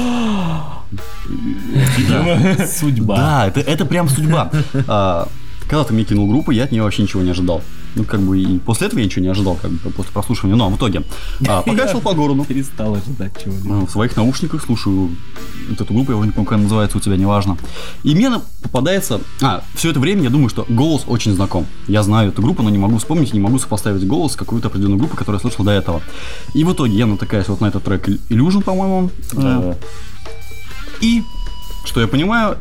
[2.10, 2.68] Да.
[2.68, 3.16] Судьба.
[3.16, 4.52] Да, это, это прям судьба.
[5.72, 7.62] Когда ты мне кинул группу, я от нее вообще ничего не ожидал.
[7.96, 10.58] Ну, как бы и после этого я ничего не ожидал, как бы после прослушивания.
[10.58, 11.04] Ну, а в итоге,
[11.48, 13.72] а, пока я шел по городу, Перестал ожидать чего-нибудь.
[13.72, 15.16] а, в своих наушниках слушаю
[15.70, 17.58] вот эту группу, я уже не помню, как она называется у тебя, неважно.
[18.04, 18.30] И мне
[18.62, 19.22] попадается...
[19.42, 21.66] А, все это время я думаю, что голос очень знаком.
[21.88, 24.98] Я знаю эту группу, но не могу вспомнить, не могу сопоставить голос с какой-то определенной
[24.98, 26.02] группы, которую я слышал до этого.
[26.54, 29.10] И в итоге я натыкаюсь вот на этот трек Illusion, по-моему.
[29.32, 29.78] Да.
[31.00, 31.24] И,
[31.86, 32.58] что я понимаю,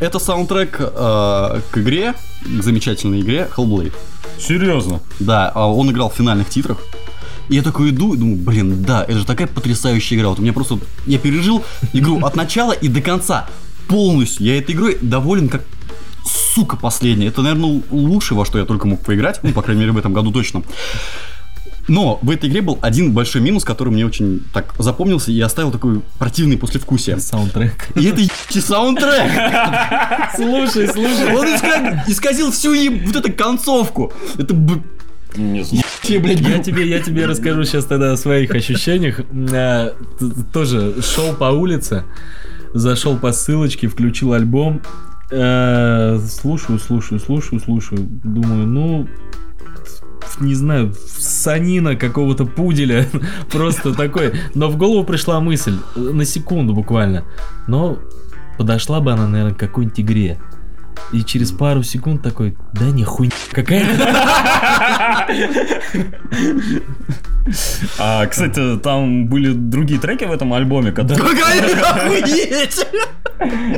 [0.00, 2.14] это саундтрек э, к игре,
[2.44, 3.92] замечательной игре Hellblade.
[4.38, 5.00] Серьезно.
[5.20, 6.78] Да, а он играл в финальных титрах.
[7.48, 10.28] И я такой иду и думаю, блин, да, это же такая потрясающая игра.
[10.28, 10.78] Вот у меня просто...
[11.06, 13.48] Я пережил игру от начала и до конца.
[13.86, 14.46] Полностью.
[14.46, 15.62] Я этой игрой доволен как
[16.24, 17.28] сука последняя.
[17.28, 19.40] Это, наверное, лучшее, во что я только мог поиграть.
[19.42, 20.62] Ну, по крайней мере, в этом году точно.
[21.86, 25.70] Но в этой игре был один большой минус, который мне очень так запомнился и оставил
[25.70, 27.18] такой противный послевкусие.
[27.20, 27.88] Саундтрек.
[27.94, 29.30] И это ебучий саундтрек.
[30.36, 31.34] Слушай, слушай.
[31.34, 32.70] Он иска- исказил всю
[33.06, 34.12] вот эту концовку.
[34.38, 34.82] Это б-
[35.36, 35.84] Не знаю.
[36.22, 39.20] блядь, Я тебе, я тебе расскажу сейчас тогда о своих ощущениях.
[39.52, 39.92] А,
[40.52, 42.04] Тоже шел по улице,
[42.72, 44.80] зашел по ссылочке, включил альбом.
[45.30, 48.00] э, Слушаю, слушаю, слушаю, слушаю.
[48.24, 49.08] Думаю, ну,
[50.40, 53.06] не знаю, санина какого-то пуделя.
[53.50, 54.34] Просто такой.
[54.54, 57.24] Но в голову пришла мысль, э, на секунду буквально.
[57.66, 57.98] Но
[58.58, 60.40] подошла бы она, наверное, к какой-нибудь игре.
[61.12, 64.04] И через пару секунд такой, да не хуйня какая-то.
[67.98, 71.28] А, кстати, там были другие треки в этом альбоме, которые...
[71.28, 72.86] Какая охуеть!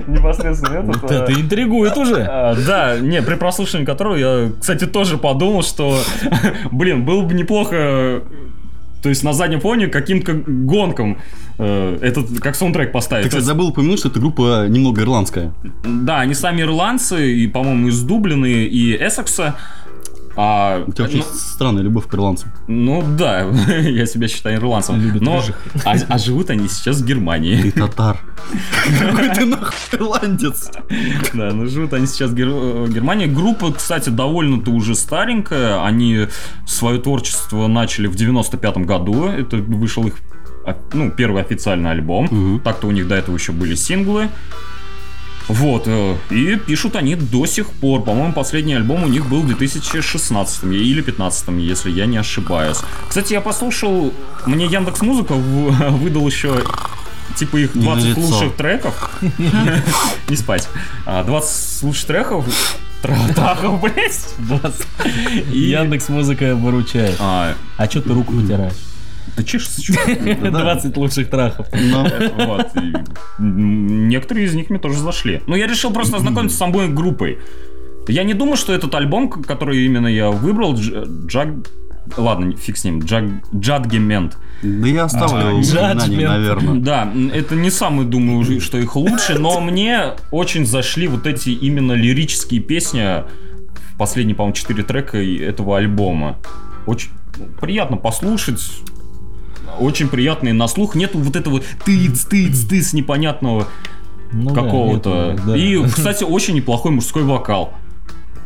[0.07, 1.03] Непосредственно этот...
[1.03, 2.27] Вот это интригует уже.
[2.29, 5.99] А, Да, не, при прослушивании которого я, кстати, тоже подумал, что,
[6.71, 8.23] блин, было бы неплохо,
[9.03, 11.19] то есть на заднем фоне каким-то гонкам
[11.59, 13.25] э, этот как саундтрек Ты, поставить.
[13.25, 15.53] То кстати, забыл упомянуть, что эта группа немного ирландская.
[15.85, 19.57] да, они сами ирландцы, и, по-моему, из Дублина и Эссекса.
[20.37, 22.53] А, У тебя очень ну, странная любовь к ирландцам.
[22.69, 23.41] ну да,
[23.81, 25.01] я себя считаю ирландцем.
[25.01, 25.43] Любят Но,
[25.85, 27.63] а, а живут они сейчас в Германии.
[27.63, 28.19] Ты татар.
[28.99, 30.71] Какой ты нахуй ирландец?
[31.33, 33.27] Да, ну живут они сейчас в Гер- в Германии.
[33.27, 35.83] Группа, кстати, довольно-то уже старенькая.
[35.83, 36.27] Они
[36.67, 39.27] свое творчество начали в 95 году.
[39.29, 40.17] Это вышел их
[40.93, 42.61] ну, первый официальный альбом.
[42.63, 44.29] Так-то у них до этого еще были синглы.
[45.49, 48.03] Вот, э, и пишут они до сих пор.
[48.03, 52.79] По-моему, последний альбом у них был в 2016 или 2015, если я не ошибаюсь.
[53.09, 54.13] Кстати, я послушал,
[54.47, 56.63] мне Яндекс Музыка выдал еще
[57.37, 58.21] типа их Не 20 налицо.
[58.21, 59.11] лучших треков.
[60.29, 60.69] Не спать.
[61.05, 62.47] А, 20 лучших треков.
[63.03, 64.35] Тра- Трахов, блять.
[65.53, 67.17] И Яндекс Музыка выручает.
[67.21, 68.73] А, А чё ты руку потираешь?
[69.43, 69.95] Да чешется чё?
[70.51, 71.67] 20 лучших трахов.
[71.73, 72.69] Вот.
[73.39, 75.43] м, Некоторые из них мне тоже зашли.
[75.47, 77.39] Но я решил просто ознакомиться с самой группой.
[78.09, 81.49] Я не думаю, что этот альбом, который именно я выбрал, Дж- Джаг...
[82.17, 83.25] Ладно, фиг с ним, Джаг...
[83.53, 84.39] Джадгемент.
[84.63, 86.75] Да я оставлю А, упоминание, наверное.
[86.77, 91.93] Да, это не самый, думаю, что их лучше, но мне очень зашли вот эти именно
[91.93, 93.25] лирические песни,
[93.99, 96.39] последние, по-моему, четыре трека этого альбома.
[96.87, 97.11] Очень
[97.61, 98.61] приятно послушать,
[99.79, 103.69] очень приятные на слух, нету вот этого тыц, тыц, тыц непонятного
[104.33, 105.33] Ну да, какого-то.
[105.33, 105.57] нету, да.
[105.57, 107.73] И, кстати, очень неплохой мужской вокал.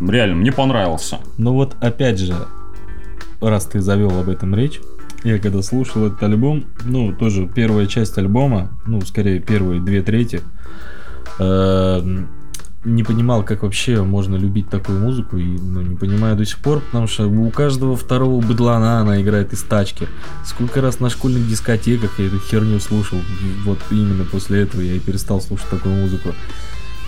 [0.00, 1.18] Реально, мне понравился.
[1.36, 2.34] Ну вот опять же,
[3.40, 4.80] раз ты завел об этом речь,
[5.24, 10.40] я когда слушал этот альбом, ну, тоже первая часть альбома, ну, скорее первые две трети,
[11.38, 12.28] эм,
[12.84, 16.80] не понимал, как вообще можно любить такую музыку, и ну, не понимаю до сих пор,
[16.80, 20.08] потому что у каждого второго быдлана она играет из тачки.
[20.46, 23.18] Сколько раз на школьных дискотеках я эту херню слушал,
[23.64, 26.30] вот именно после этого я и перестал слушать такую музыку.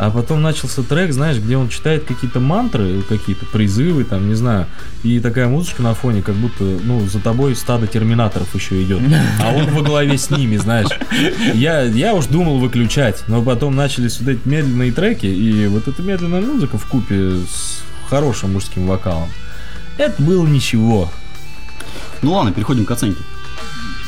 [0.03, 4.67] А потом начался трек, знаешь, где он читает какие-то мантры, какие-то призывы, там, не знаю,
[5.05, 9.01] и такая музычка на фоне, как будто, ну, за тобой стадо терминаторов еще идет.
[9.41, 10.89] А он во главе с ними, знаешь.
[11.55, 16.03] Я, я уж думал выключать, но потом начались вот эти медленные треки, и вот эта
[16.03, 19.29] медленная музыка в купе с хорошим мужским вокалом.
[19.99, 21.13] Это было ничего.
[22.23, 23.23] Ну ладно, переходим к оценке.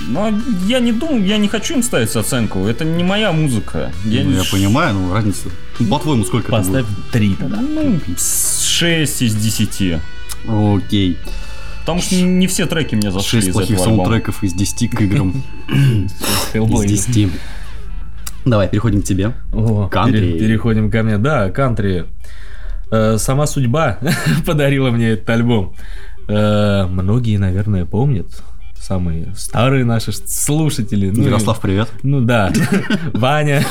[0.08, 0.30] Но
[0.66, 2.66] я не думаю, я не хочу им ставить оценку.
[2.66, 3.92] Это не моя музыка.
[4.04, 5.48] Я, Ну, не я понимаю, ну разница.
[5.78, 7.56] Ну, по-твоему, сколько это Поставь три тогда.
[7.60, 10.00] Ну, 6 из 10.
[10.46, 10.84] будет?
[10.84, 11.18] Окей.
[11.80, 15.00] Потому что не все треки мне зашли Шесть из плохих этого саундтреков из 10 к
[15.02, 15.42] играм.
[15.68, 16.86] Из Hellblade.
[16.86, 17.30] 10.
[18.44, 19.32] Давай, переходим к тебе.
[19.52, 20.18] О, Кантри.
[20.20, 21.18] пере- переходим ко мне.
[21.18, 22.04] Да, кантри.
[22.90, 23.98] Э, сама судьба
[24.46, 25.74] подарила мне этот альбом.
[26.28, 28.26] Э, многие, наверное, помнят.
[28.86, 31.08] Самые старые наши слушатели.
[31.08, 31.88] Ну и- Ярослав, привет.
[32.02, 32.52] Ну да,
[33.14, 33.64] Ваня.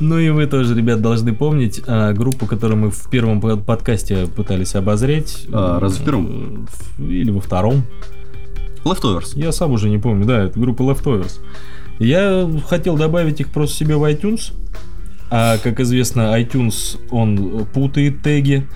[0.00, 4.26] Ну и вы тоже, ребят, должны помнить а, группу, которую мы в первом под- подкасте
[4.26, 5.46] пытались обозреть.
[5.52, 6.68] А, разве в первом?
[6.98, 7.84] Или во втором.
[8.84, 9.34] Leftovers.
[9.38, 11.38] Я сам уже не помню, да, это группа Leftovers.
[12.00, 14.52] Я хотел добавить их просто себе в iTunes.
[15.30, 18.66] А как известно, iTunes, он путает теги.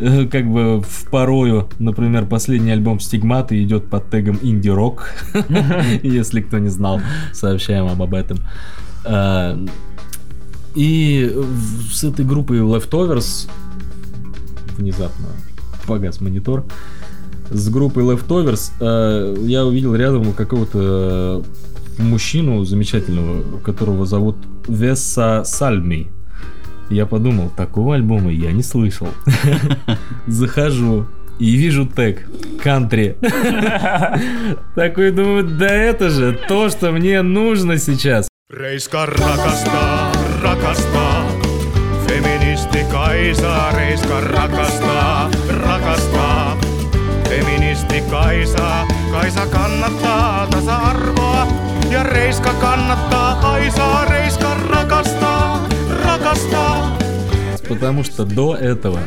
[0.00, 5.10] Э, Как бы в порою, например, последний альбом Стигматы идет под тегом инди-рок.
[6.02, 7.00] Если кто не знал,
[7.32, 8.38] сообщаем вам об этом.
[9.04, 9.58] А,
[10.74, 11.30] И
[11.92, 13.48] с этой группой Leftovers
[14.78, 15.26] внезапно
[15.86, 16.64] погас монитор.
[17.50, 21.42] С группой Leftovers э, я увидел рядом какого-то
[21.98, 24.36] мужчину замечательного, которого зовут
[24.68, 26.10] Веса Сальми.
[26.90, 29.08] Я подумал, такого альбома я не слышал.
[30.26, 31.06] Захожу
[31.38, 32.26] и вижу тег
[32.62, 33.16] кантри.
[34.74, 38.28] Такой думаю, да это же то, что мне нужно сейчас.
[38.50, 40.12] Reiska rakastaa,
[40.42, 41.22] rakastaa.
[42.06, 46.56] Feministi Kaisa, Reiska rakastaa, rakastaa.
[47.28, 51.46] Feministi Kaisa, Kaisa kannattaa tasa-arvoa.
[51.92, 55.68] Ja Reiska kannattaa Kaisaa, Reiska rakastaa,
[56.30, 56.98] rakastaa.
[57.68, 59.00] Потому что до этого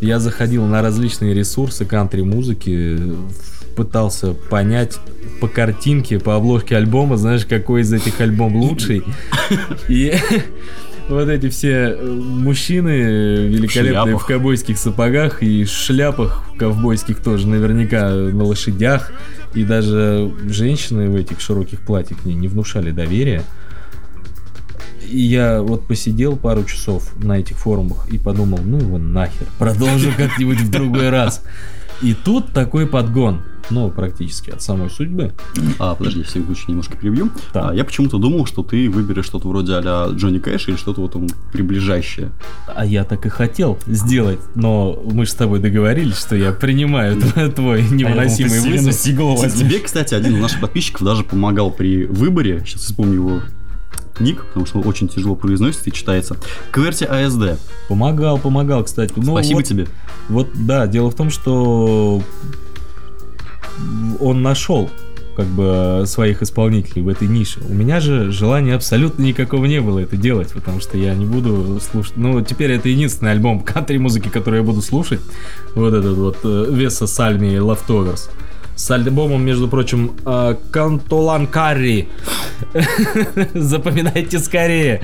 [0.00, 2.98] я заходил на различные ресурсы кантри-музыки,
[3.76, 4.98] пытался понять
[5.40, 9.02] по картинке, по обложке альбома, знаешь, какой из этих альбом лучший.
[9.88, 10.14] И
[11.08, 12.88] вот эти все э, мужчины
[13.48, 14.22] великолепные шляпах.
[14.22, 19.12] в ковбойских сапогах и шляпах ковбойских тоже наверняка на лошадях.
[19.54, 23.44] И даже женщины в этих широких платьях мне не внушали доверия.
[25.08, 30.10] И я вот посидел пару часов на этих форумах и подумал, ну его нахер, продолжу
[30.16, 31.42] как-нибудь в другой раз.
[32.02, 35.32] И тут такой подгон, ну, практически от самой судьбы.
[35.78, 37.30] А, подожди, я случай немножко перебью.
[37.52, 37.70] Да.
[37.70, 41.14] А, я почему-то думал, что ты выберешь что-то вроде а Джонни Кэш или что-то вот
[41.14, 42.30] ему приближающее.
[42.66, 47.20] А я так и хотел сделать, но мы же с тобой договорились, что я принимаю
[47.20, 48.94] твой, твой невыносимый вызов.
[49.54, 52.62] Тебе, кстати, один из наших подписчиков даже помогал при выборе.
[52.66, 53.40] Сейчас вспомню его
[54.20, 56.36] ник, потому что он очень тяжело произносится и читается.
[56.70, 57.58] Кверти АСД.
[57.88, 59.12] Помогал, помогал, кстати.
[59.16, 59.88] Ну, Спасибо вот- тебе.
[60.28, 62.22] Вот, да, дело в том, что
[64.20, 64.90] он нашел
[65.36, 67.60] как бы своих исполнителей в этой нише.
[67.68, 71.80] У меня же желания абсолютно никакого не было это делать, потому что я не буду
[71.80, 72.16] слушать.
[72.16, 75.20] Ну, теперь это единственный альбом кантри музыки, который я буду слушать.
[75.74, 78.30] Вот этот вот э, Веса Сальми Leftovers.
[78.76, 82.08] С альбомом, между прочим, э, Кантолан Карри.
[83.54, 85.00] Запоминайте скорее.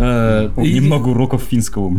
[0.00, 1.94] Э, Немного уроков финского.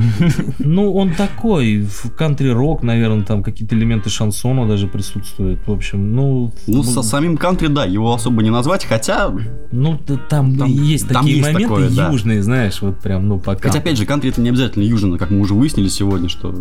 [0.60, 5.60] ну, он такой, в кантри-рок, наверное, там какие-то элементы шансона даже присутствуют.
[5.68, 6.52] В общем, ну...
[6.66, 9.32] Ну, со самим кантри, да, его особо не назвать, хотя...
[9.72, 10.00] ну,
[10.30, 13.70] там, есть такие моменты южные, знаешь, вот прям, ну, пока.
[13.70, 16.52] Хотя, опять же, кантри это не обязательно южно, как мы уже выяснили сегодня, что...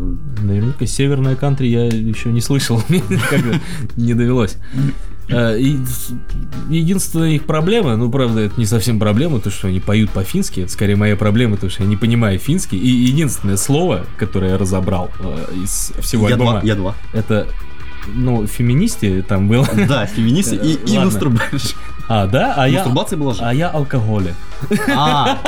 [0.43, 2.82] Наверняка северная кантри я еще не слышал,
[3.97, 4.59] не довелось.
[5.31, 5.59] Э,
[6.68, 10.72] единственная их проблема, ну, правда, это не совсем проблема, то, что они поют по-фински, это
[10.72, 12.78] скорее моя проблема, то, что я не понимаю финский.
[12.78, 16.95] И единственное слово, которое я разобрал э, из всего Я альбома, два, я два.
[17.12, 17.47] это,
[18.09, 19.68] ну, феминисте там было.
[19.89, 21.11] Да, феминисты и, и Ладно.
[22.12, 22.54] А, да?
[22.56, 23.40] А я, Мастурбация была же?
[23.40, 24.34] а я алкоголик.
[24.92, 25.38] А,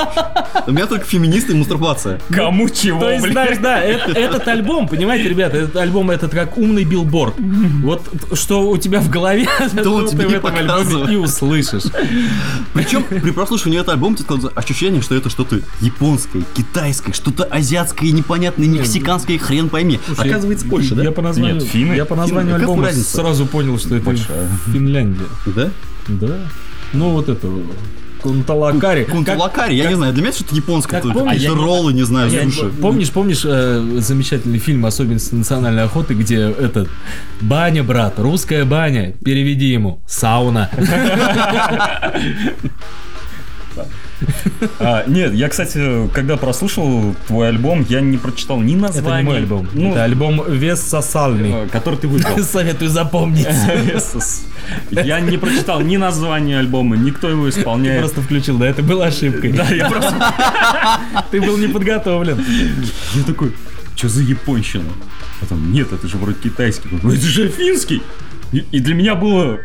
[0.65, 2.21] у меня только феминисты и мастурбация.
[2.29, 6.85] Кому чего, То есть, знаешь, да, этот альбом, понимаете, ребята, этот альбом этот как умный
[6.85, 7.35] билборд.
[7.81, 9.45] Вот что у тебя в голове,
[9.83, 11.83] то ты в этом альбоме и услышишь.
[12.73, 14.15] Причем при прослушивании этого альбома
[14.55, 19.99] ощущение, что это что-то японское, китайское, что-то азиатское, непонятное, мексиканское, хрен пойми.
[20.17, 21.03] Оказывается, Польша, Я да?
[21.03, 24.15] я по названию альбома сразу понял, что это.
[24.71, 25.25] Финляндия.
[25.45, 25.69] Да?
[26.07, 26.37] Да.
[26.93, 27.47] Ну вот это
[28.21, 29.03] Кунталакари.
[29.03, 32.31] Как- Кунталакари, я не знаю, для меня что-то японское, как помнишь, какие-то роллы, не знаю,
[32.31, 32.69] Я- суши.
[32.69, 36.87] Помнишь, помнишь э, замечательный фильм «Особенности национальной охоты», где этот
[37.41, 40.69] «Баня, брат, русская баня, переведи ему, сауна».
[44.79, 49.07] А, нет, я, кстати, когда прослушал твой альбом, я не прочитал ни названия.
[49.07, 51.51] Это не мой альбом, Ну, это альбом «Вес сосальный».
[51.51, 52.37] э, который ты выбрал.
[52.43, 53.47] Советую запомнить.
[54.91, 57.99] Я не прочитал ни названия альбома, никто его Ты исполняет.
[57.99, 59.51] просто включил, да, это была ошибкой.
[59.51, 60.15] Да, я просто...
[61.31, 62.43] Ты был не подготовлен.
[63.13, 63.53] Я такой,
[63.95, 64.85] что за японщина?
[65.41, 66.89] А там, нет, это же вроде китайский.
[66.95, 68.01] Это же финский.
[68.51, 69.59] И для меня было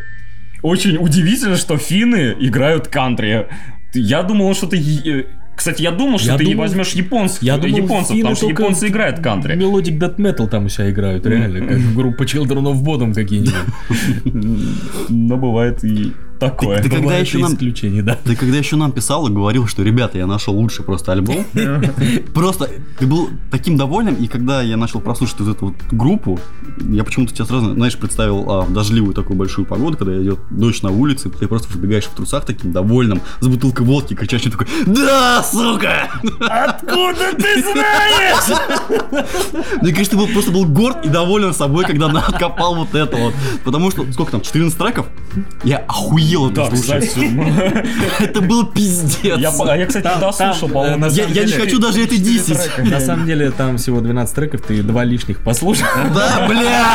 [0.61, 3.47] очень удивительно, что финны играют кантри.
[3.93, 4.77] Я думал, что ты...
[4.77, 5.25] е-
[5.55, 8.47] Кстати, я думал, что Я ты не думал- возьмешь японцев, Я думал, японцев, потому что
[8.47, 9.55] японцы играют кантри.
[9.55, 11.67] Мелодик Death Metal там у себя играют, реально.
[11.67, 13.53] Как группа Children of Bodom какие-нибудь.
[15.09, 16.77] Но бывает и такое.
[16.77, 18.17] Ты когда Бывают еще нам- исключения, да.
[18.23, 21.45] Ты когда еще нам писал и говорил, что, ребята, я нашел лучший просто альбом,
[22.33, 26.39] просто ты был таким доволен, и когда я начал прослушивать вот эту вот группу,
[26.89, 30.91] я почему-то тебя сразу, знаешь, представил а, дождливую такую большую погоду, когда идет дождь на
[30.91, 36.09] улице, ты просто выбегаешь в трусах таким довольным, с бутылкой водки, кричащий такой «Да, сука!»
[36.39, 38.59] Откуда ты знаешь?
[39.81, 43.33] Мне кажется, ты просто был горд и доволен собой, когда откопал вот это вот.
[43.63, 45.07] Потому что, сколько там, 14 треков?
[45.63, 47.07] Я охуел это Да, слушать.
[47.09, 47.83] кстати.
[48.19, 49.37] Это был пиздец.
[49.39, 51.05] Я, а я, кстати, дослушал, по-моему.
[51.05, 52.57] э, Я, не хочу даже это дисить.
[52.77, 55.87] На самом деле там всего 12 треков, ты два лишних послушал.
[56.13, 56.85] Да, бля!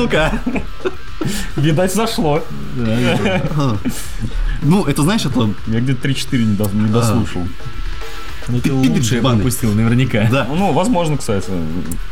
[0.00, 0.32] Сука!
[1.56, 2.42] Видать, зашло.
[4.62, 5.50] Ну, это знаешь, это...
[5.66, 7.42] Я где-то 3-4 не, до- не дослушал.
[8.48, 10.26] Ну ты лучшее пи- пропустил, наверняка.
[10.30, 10.46] Да.
[10.48, 11.50] Ну, возможно, кстати.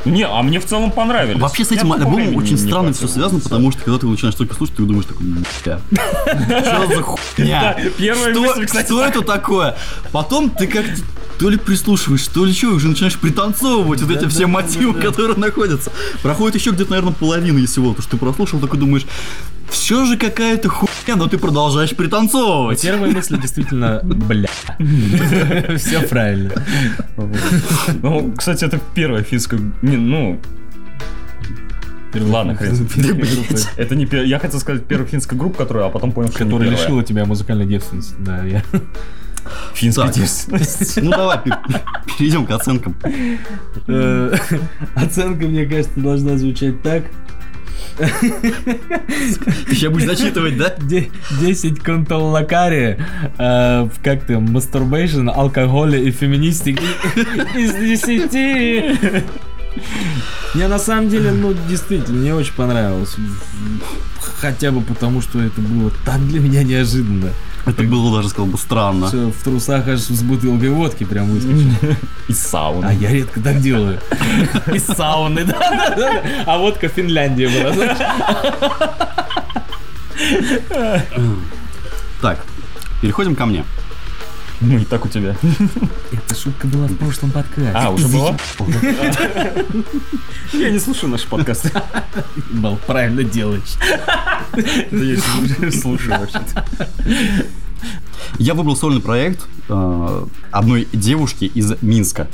[0.05, 1.41] Не, а мне в целом понравились.
[1.41, 4.77] Вообще с этим альбомом очень странно все связано, потому что когда ты начинаешь только слушать,
[4.77, 5.27] ты думаешь такой,
[5.61, 7.77] что за хуйня?
[7.99, 9.77] Первая мысль, кстати, Что это такое?
[10.13, 10.85] Потом ты как
[11.39, 15.93] то ли прислушиваешь, то ли что, уже начинаешь пританцовывать вот эти все мотивы, которые находятся.
[16.23, 19.07] Проходит еще где-то, наверное, половина из всего, то что ты прослушал, такой думаешь,
[19.71, 22.81] все же какая-то хуйня, но ты продолжаешь пританцовывать.
[22.83, 24.49] Первая мысль действительно, бля.
[25.77, 26.53] Все правильно.
[28.03, 29.61] Ну, кстати, это первая финская...
[29.83, 30.41] Ну...
[32.15, 32.89] Ладно, хрен.
[33.77, 37.03] Это не Я хотел сказать первая финская группа, которая, а потом понял, что Которая лишила
[37.05, 38.15] тебя музыкальной девственности.
[38.19, 38.63] Да, я.
[40.21, 41.01] Девственности.
[41.01, 41.53] Ну давай, пе-
[42.19, 42.97] перейдем к оценкам.
[43.89, 44.35] Э,
[44.95, 47.05] Оценка, мне кажется, должна звучать так.
[47.99, 50.75] Ты сейчас будешь зачитывать, да?
[50.79, 52.99] Де- 10 контоллакари,
[53.39, 56.83] э, как там, мастурбейшн, алкоголя и феминистики
[57.57, 59.25] из 10.
[60.55, 63.17] Мне на самом деле, ну, действительно, мне очень понравилось.
[64.41, 67.31] Хотя бы потому, что это было так для меня неожиданно.
[67.67, 69.09] Это было даже, сказал бы, странно.
[69.09, 71.73] Всё, в трусах аж с бутылкой водки прям выскочил.
[72.29, 72.85] Из сауны.
[72.87, 73.99] А я редко так делаю.
[74.73, 76.23] Из сауны, да.
[76.47, 77.99] А водка Финляндия была, знаешь?
[82.21, 82.45] Так,
[83.03, 83.65] переходим ко мне.
[84.61, 85.37] Ну и так у тебя.
[86.13, 87.73] Эта шутка была в прошлом подкасте.
[87.75, 88.37] А, уже была?
[90.53, 91.71] Я не слушаю наши подкасты.
[92.53, 93.77] Бал, правильно делаешь.
[94.53, 95.17] Да я
[95.59, 96.65] не слушаю вообще-то.
[98.39, 102.29] Я выбрал сольный проект э, одной девушки из Минска.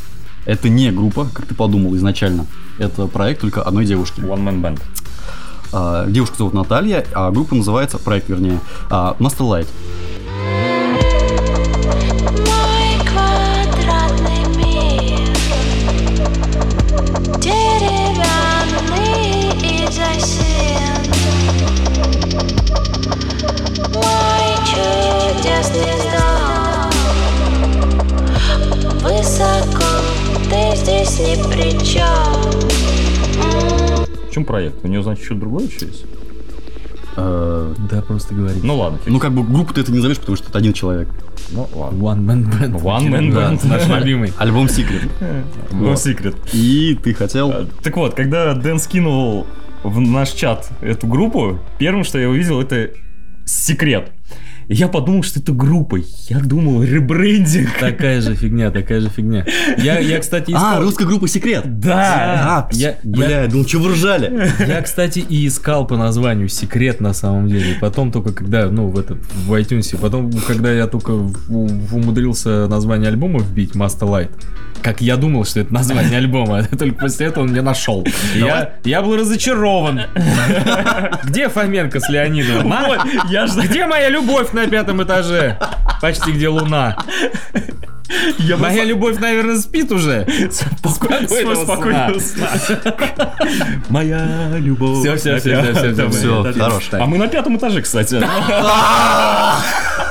[0.44, 2.46] Это не группа, как ты подумал изначально.
[2.78, 4.20] Это проект только одной девушки.
[4.20, 4.80] One Man Band.
[5.72, 8.60] А, девушку зовут Наталья, а группа называется, проект вернее,
[8.90, 9.68] а, Master Light.
[34.32, 34.82] В чем проект?
[34.82, 36.06] У нее, значит, что-то другое еще есть?
[37.18, 38.64] Э, Да, просто говорить.
[38.64, 38.98] Ну ладно.
[39.04, 41.10] ну, как бы группу ты это не назовешь, потому что это один человек.
[41.50, 41.98] Ну ладно.
[41.98, 42.80] One Man Band.
[42.82, 43.66] One Man Да, Band.
[43.68, 44.32] Наш любимый.
[44.38, 45.10] Альбом Secret.
[45.72, 45.98] Вот.
[45.98, 46.34] secret.
[46.54, 47.50] И ты хотел...
[47.50, 49.46] А, Так вот, когда Дэн скинул
[49.82, 52.88] в наш чат эту группу, первым, что я увидел, это
[53.44, 54.12] секрет.
[54.68, 55.98] И я подумал, что это группа.
[56.28, 57.70] Я думал, ребрендинг.
[57.78, 59.44] Такая же фигня, такая же фигня.
[59.78, 60.82] Я, я кстати, А, искал...
[60.82, 61.80] русская группа «Секрет».
[61.80, 62.66] Да.
[62.68, 64.50] А, Я- бля, я думал, что вы ржали?
[64.66, 67.72] Я, кстати, и искал по названию секрет на самом деле.
[67.72, 71.10] И Потом только когда, ну, в этот, в iTunes, потом, когда я только
[71.50, 74.30] умудрился название альбома вбить Master Light,
[74.82, 78.06] как я думал, что это название альбома, а только после этого он меня нашел.
[78.34, 80.00] Я, я был разочарован.
[81.24, 82.72] Где Фоменко с Леонидовым?
[82.72, 83.06] а?
[83.64, 85.58] Где моя любовь на пятом этаже?
[86.00, 86.96] Почти где луна.
[88.38, 90.26] Я бы Моя любовь, наверное, спит уже.
[90.50, 92.48] Спокойного Спокойного сна.
[92.58, 93.34] сна.
[93.88, 94.98] Моя любовь.
[94.98, 96.88] Всё, всё, всё, всё, Всё, это хорош.
[96.92, 98.22] А мы на пятом этаже, кстати.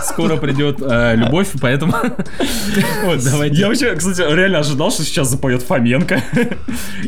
[0.03, 1.93] Скоро придет э, любовь, поэтому
[3.03, 3.55] вот, давайте.
[3.55, 6.21] Я вообще, кстати, реально ожидал, что сейчас запоет Фоменко.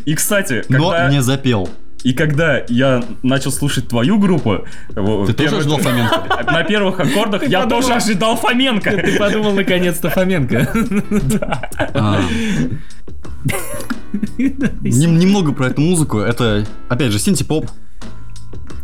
[0.05, 1.09] И, кстати, Но когда...
[1.09, 1.69] не запел.
[2.03, 4.65] И когда я начал слушать твою группу...
[4.89, 6.43] Ты тоже первый- ожидал Фоменко?
[6.51, 8.91] На первых аккордах я подумал- тоже ожидал Фоменко.
[8.91, 10.69] Ты подумал наконец-то Фоменко.
[11.93, 12.19] А.
[14.83, 16.19] Нем- Немного про эту музыку.
[16.19, 17.69] Это, опять же, синти-поп.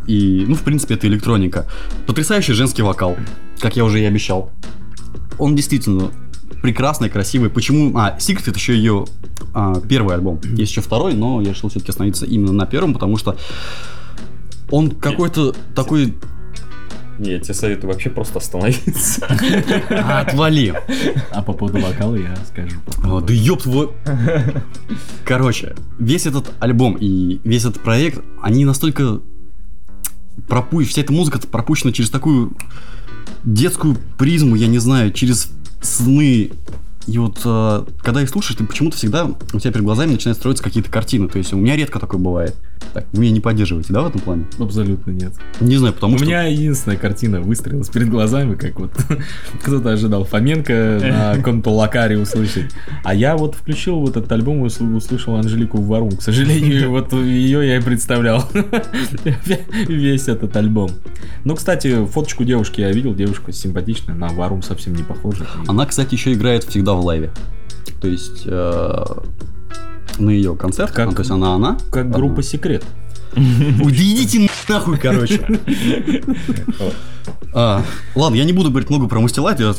[0.08, 1.68] И, ну, в принципе, это электроника.
[2.08, 3.16] Потрясающий женский вокал,
[3.60, 4.52] как я уже и обещал.
[5.38, 6.12] Он действительно
[6.62, 7.50] прекрасный, красивый.
[7.50, 7.98] Почему?
[7.98, 9.06] А, Secret это еще ее
[9.54, 10.40] а, первый альбом.
[10.44, 13.38] Есть еще второй, но я решил все-таки остановиться именно на первом, потому что
[14.72, 16.16] он какой-то такой...
[17.18, 19.26] Не, я тебе советую вообще просто остановиться.
[19.90, 20.74] Отвали.
[21.32, 22.78] А по поводу вокала я скажу.
[23.04, 23.90] О, да ёб твой...
[25.26, 29.20] Короче, весь этот альбом и весь этот проект, они настолько
[30.48, 30.84] пропу...
[30.86, 32.56] Вся эта музыка пропущена через такую
[33.44, 36.51] детскую призму, я не знаю, через сны.
[37.10, 40.64] И вот э, когда их слушаешь, ты почему-то всегда у тебя перед глазами начинают строиться
[40.64, 41.28] какие-то картины.
[41.28, 42.56] То есть у меня редко такое бывает.
[42.94, 44.46] Так, вы меня не поддерживаете, да, в этом плане?
[44.58, 45.34] Абсолютно нет.
[45.60, 46.26] Не знаю, потому У что...
[46.26, 48.92] меня единственная картина выстрелилась перед глазами, как вот
[49.64, 52.72] кто-то ожидал Фоменко на Контулакаре услышать.
[53.04, 56.12] А я вот включил вот этот альбом и усл- услышал Анжелику Варум.
[56.12, 58.48] К сожалению, вот ее я и представлял.
[59.88, 60.92] Весь этот альбом.
[61.44, 63.14] Ну, кстати, фоточку девушки я видел.
[63.14, 65.46] Девушка симпатичная, на Варум совсем не похожа.
[65.68, 67.32] Она, кстати, еще играет всегда в лайве.
[68.02, 69.04] То есть э,
[70.20, 71.78] на ее концертах, Как- ну, то есть она она.
[71.92, 72.18] Как одна.
[72.18, 72.84] группа Секрет.
[73.36, 75.42] Идите нахуй, короче.
[77.54, 77.84] А,
[78.16, 79.60] ладно, я не буду говорить много про Мастилайт.
[79.60, 79.74] я-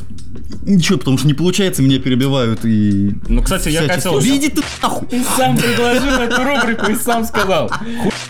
[0.63, 3.15] Ничего, потому что не получается, меня перебивают и...
[3.29, 4.21] Ну, кстати, я хотел...
[4.21, 5.07] Да иди ты нахуй!
[5.09, 7.71] Ты сам предложил эту рубрику и сам сказал.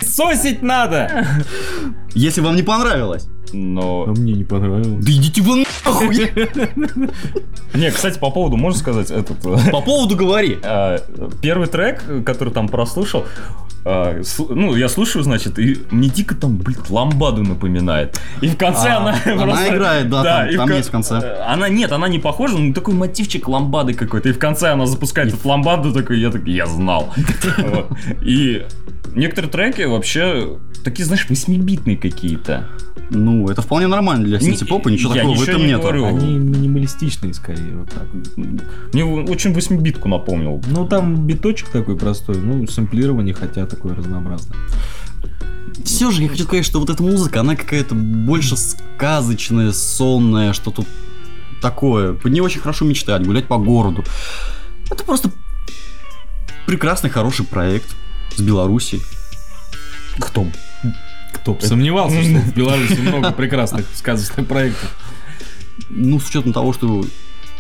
[0.02, 1.26] Сосить надо!
[2.14, 4.04] Если вам не понравилось, Но...
[4.06, 5.04] А мне не понравилось.
[5.04, 6.30] да идите вы нахуй!
[7.74, 9.44] Не, кстати, по поводу, можно сказать, этот...
[9.46, 10.58] э, По поводу говори.
[10.62, 10.98] а,
[11.40, 13.24] Первый трек, который там прослушал,
[13.85, 14.20] а,
[14.51, 18.20] ну, я слушаю, значит, и мне дико там, блин, ламбаду напоминает.
[18.41, 20.93] И в конце А, она она просто- играет, да, там- и там ко- есть в
[20.93, 21.14] конце.
[21.16, 24.28] э, Она, нет, она не похожа, но такой мотивчик ламбады какой-то.
[24.28, 27.12] И в конце она запускает эту ламбаду, такой, я такой, я знал.
[28.22, 28.64] И
[29.14, 32.68] некоторые треки вообще такие, знаешь, восьмибитные какие-то.
[33.12, 35.83] Ну, это вполне нормально для синти-попа, ничего я такого в ничего этом не нету.
[35.83, 36.05] говорю.
[36.07, 38.05] Они минималистичные скорее, вот так.
[38.93, 40.62] Мне очень восьмибитку напомнил.
[40.68, 44.58] Ну, там биточек такой простой, ну, сэмплирование, хотя такое разнообразное.
[45.84, 50.70] Все же я хочу сказать, что вот эта музыка, она какая-то больше сказочная, сонная, что
[50.70, 50.86] тут
[51.62, 52.14] такое.
[52.14, 54.04] Под ней очень хорошо мечтать, гулять по городу.
[54.90, 55.30] Это просто
[56.66, 57.94] прекрасный, хороший проект
[58.36, 59.00] с Беларуси.
[60.18, 60.46] Кто?
[61.32, 64.94] Кто бы сомневался, что в Беларуси много прекрасных сказочных проектов.
[65.88, 67.04] Ну, с учетом того, что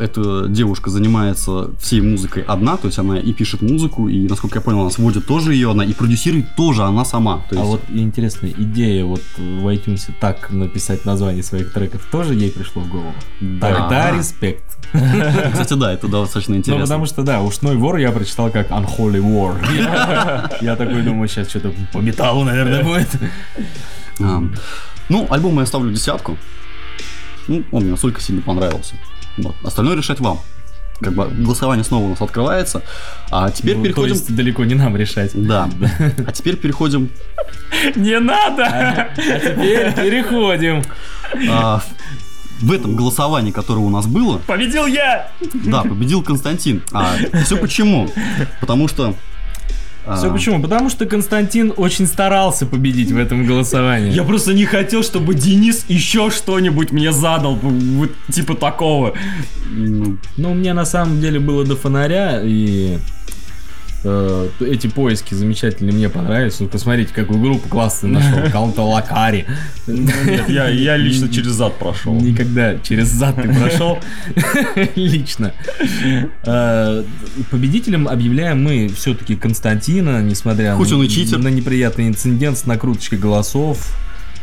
[0.00, 4.62] эта девушка занимается всей музыкой одна, то есть она и пишет музыку, и, насколько я
[4.62, 7.44] понял, она сводит тоже ее она, и продюсирует тоже она сама.
[7.50, 12.34] То А есть, вот интересная идея вот в iTunes так написать название своих треков тоже
[12.34, 13.14] ей пришло в голову.
[13.60, 14.18] Тогда Ага.
[14.18, 14.64] респект.
[15.52, 16.82] кстати, да, это достаточно Ну, интересно.
[16.84, 20.56] потому что, да, ушной вор я прочитал как Unholy War.
[20.60, 23.08] Я такой думаю, сейчас что-то по металлу, наверное, будет.
[24.20, 24.42] А,
[25.08, 26.36] ну, альбом я ставлю десятку.
[27.48, 28.94] Ну, он мне настолько сильно понравился.
[29.42, 29.54] Вот.
[29.64, 30.40] Остальное решать вам.
[31.00, 32.82] Как бы голосование снова у нас открывается.
[33.30, 34.12] А теперь Ну, То переходим...
[34.14, 35.30] есть далеко не нам решать.
[35.34, 35.68] Да.
[36.26, 37.08] А теперь переходим
[37.96, 38.64] Не надо!
[38.66, 40.82] А теперь переходим.
[41.50, 41.80] а,
[42.60, 44.38] в этом голосовании, которое у нас было.
[44.46, 45.30] Победил я!
[45.64, 46.82] Да, победил Константин.
[46.92, 47.14] А
[47.44, 48.10] все почему?
[48.60, 49.14] Потому что...
[50.10, 50.60] а, Все почему?
[50.60, 54.10] Потому что Константин очень старался победить в этом голосовании.
[54.10, 59.14] Я просто не хотел, чтобы Денис еще что-нибудь мне задал, вот типа такого.
[59.70, 60.18] Ну,
[60.54, 62.98] мне на самом деле было до фонаря, и
[64.02, 66.60] эти поиски замечательные, мне понравились.
[66.60, 68.50] Вот посмотрите, какую группу классную нашел.
[68.52, 69.46] Каунта Лакари.
[69.86, 72.14] Нет, я, я лично через зад прошел.
[72.14, 73.98] Никогда через зад ты прошел.
[74.94, 75.52] Лично.
[76.44, 77.04] Э,
[77.50, 80.76] Победителем объявляем мы все-таки Константина, несмотря
[81.38, 83.94] на неприятный инцидент с накруточкой голосов.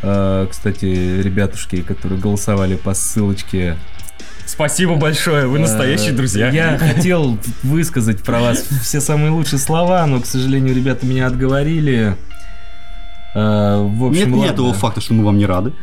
[0.02, 3.76] Э, Кстати, ребятушки, которые голосовали по ссылочке
[4.48, 6.48] Спасибо большое, вы настоящие Э, друзья.
[6.48, 12.16] Я хотел высказать про вас все самые лучшие слова, но, к сожалению, ребята меня отговорили.
[13.34, 15.74] Э, В общем, Нет, нет того факта, что мы вам не рады.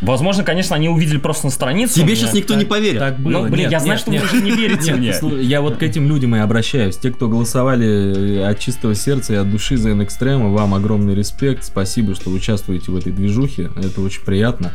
[0.00, 2.00] Возможно, конечно, они увидели просто на странице.
[2.00, 2.98] Тебе сейчас никто не поверит.
[3.00, 3.32] Так было.
[3.32, 4.22] Ну, блин, Нет, я знаю, нет, что нет.
[4.22, 5.42] вы уже не верите Нет, мне.
[5.42, 6.96] Я вот к этим людям и обращаюсь.
[6.96, 11.64] Те, кто голосовали э, от чистого сердца и от души за Экстрема, вам огромный респект.
[11.64, 13.70] Спасибо, что участвуете в этой движухе.
[13.76, 14.72] Это очень приятно.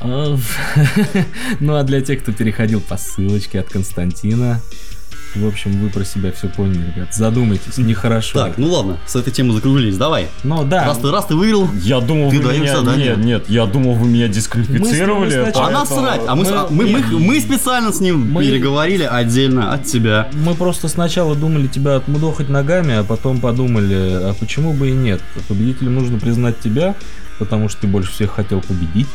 [0.00, 0.36] А,
[1.60, 4.60] Ну а для тех, кто переходил по ссылочке от Константина,
[5.34, 7.14] в общем, вы про себя все поняли, ребят.
[7.14, 8.38] Задумайтесь, нехорошо.
[8.46, 9.98] Так, ну ладно, с этой темы закружились.
[9.98, 10.28] Давай.
[10.44, 10.86] Ну да.
[10.86, 12.76] Раз ты, раз ты выиграл, Я думал, Ты вы даешь меня...
[12.78, 13.06] задание.
[13.08, 15.26] Нет, нет, я думал, вы меня дисквалифицировали.
[15.26, 16.20] Мы с- мы сначала- а нас срать.
[16.26, 20.30] А мы, а мы, Мы- мы- мы специально с ним Мы- переговорили отдельно от тебя.
[20.32, 25.20] Мы просто сначала думали тебя отмудохать ногами, а потом подумали, а почему бы и нет?
[25.48, 26.94] Победителем нужно признать тебя,
[27.38, 29.08] потому что ты больше всех хотел победить.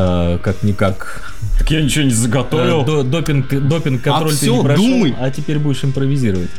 [0.00, 1.32] А, как-никак.
[1.58, 2.82] Так я ничего не заготовил.
[2.82, 5.16] Э, до- допинг, допинг контроль ты всё, не прошел, думай.
[5.18, 6.50] а теперь будешь импровизировать.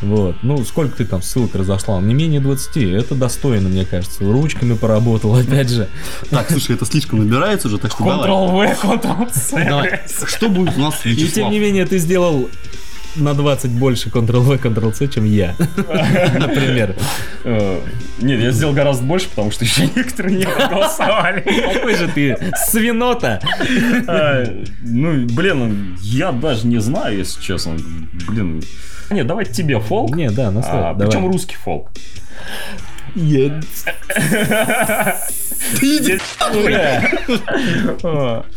[0.00, 0.36] Вот.
[0.42, 2.00] Ну, сколько ты там ссылок разослал?
[2.00, 2.76] Не менее 20.
[2.94, 4.22] Это достойно, мне кажется.
[4.22, 5.88] Ручками поработал, опять же.
[6.30, 8.28] Так, слушай, это слишком набирается уже, так что давай.
[8.30, 10.26] Ctrl-V, Ctrl-C.
[10.28, 12.48] Что будет у нас, И тем не менее ты сделал
[13.18, 15.54] на 20 больше Ctrl-V, Ctrl-C, чем я.
[16.38, 16.94] Например.
[17.44, 17.80] Э,
[18.20, 21.40] Нет, я сделал гораздо больше, потому что еще некоторые не проголосовали.
[21.74, 22.36] Какой же ты
[22.68, 23.40] свинота!
[24.06, 24.44] А,
[24.82, 27.76] Ну, блин, я даже не знаю, если честно.
[28.28, 28.62] Блин.
[29.10, 30.14] Нет, давайте тебе фолк.
[30.14, 30.98] Не, да, А, наслать.
[30.98, 31.90] Причем русский фолк.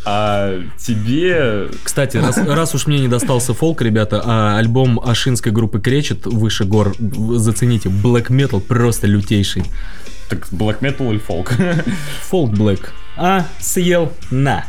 [0.04, 1.68] А тебе...
[1.82, 6.64] Кстати, раз, раз уж мне не достался фолк, ребята, а альбом Ашинской группы Кречет «Выше
[6.64, 9.64] гор», зацените, Black Metal просто лютейший.
[10.28, 11.52] Так, black metal или фолк?
[12.22, 12.86] Фолк Black.
[13.18, 14.64] А, съел, на.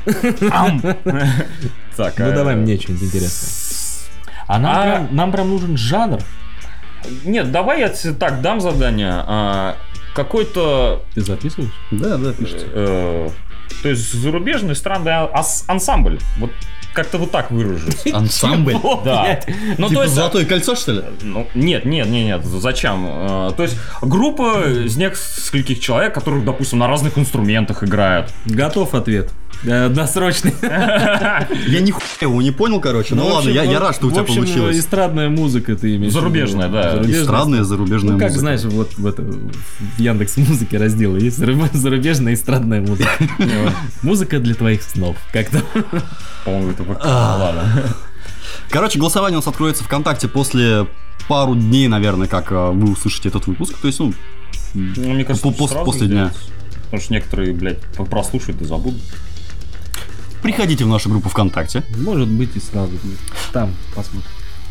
[1.95, 3.49] Так, Ну а, давай мне что-нибудь интересное.
[4.47, 6.19] А нам, А- Прям, нам прям нужен жанр.
[7.25, 9.23] Нет, давай я тебе так дам задание.
[9.27, 9.75] А,
[10.15, 11.03] Какой-то...
[11.15, 11.71] Ты записываешь?
[11.91, 12.65] Да, да, пишите.
[12.71, 13.29] э,
[13.81, 16.19] То есть зарубежный странный ас- ансамбль.
[16.37, 16.51] Вот
[16.93, 18.05] как-то вот так выражусь.
[18.13, 18.75] Ансамбль.
[19.03, 19.39] Да.
[19.79, 20.13] Ну, Типа то есть...
[20.15, 21.03] золотое кольцо, что ли?
[21.23, 23.05] Ну, нет, нет, нет, нет, зачем?
[23.09, 28.31] Э, То есть группа из нескольких человек, которых, допустим, на разных инструментах играют.
[28.45, 29.31] Готов ответ.
[29.65, 30.53] Э, Досрочный.
[30.61, 33.15] Я нихуя его не понял, короче.
[33.15, 34.77] Ну в ладно, я, рад, что у тебя получилось.
[34.77, 36.11] эстрадная музыка ты имеешь.
[36.13, 36.91] Зарубежная, да.
[36.91, 37.21] Зарубежная.
[37.23, 38.39] Эстрадная, зарубежная Ну, как музыка.
[38.39, 39.51] знаешь, вот в,
[39.97, 43.09] Яндекс Музыке разделы есть заруб- зарубежная эстрадная музыка.
[44.01, 45.15] Музыка для твоих снов.
[45.31, 45.61] Как-то.
[46.43, 47.63] По-моему, это как- ладно.
[48.69, 50.87] Короче, голосование у нас откроется ВКонтакте после
[51.29, 53.77] пару дней, наверное, как а, вы услышите этот выпуск.
[53.77, 54.13] То есть, ну,
[54.73, 56.31] Ну, мне кажется, По- лучше пос- сразу после дня.
[56.85, 59.01] Потому что некоторые, блядь, прослушают и забудут.
[60.43, 61.83] Приходите в нашу группу ВКонтакте.
[61.97, 62.91] Может быть и сразу.
[63.51, 64.29] Там посмотрим.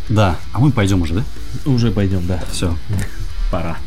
[0.08, 1.24] Да, а мы пойдем уже, да?
[1.64, 2.40] Уже пойдем, да.
[2.50, 2.76] Все.
[3.50, 3.78] Пора.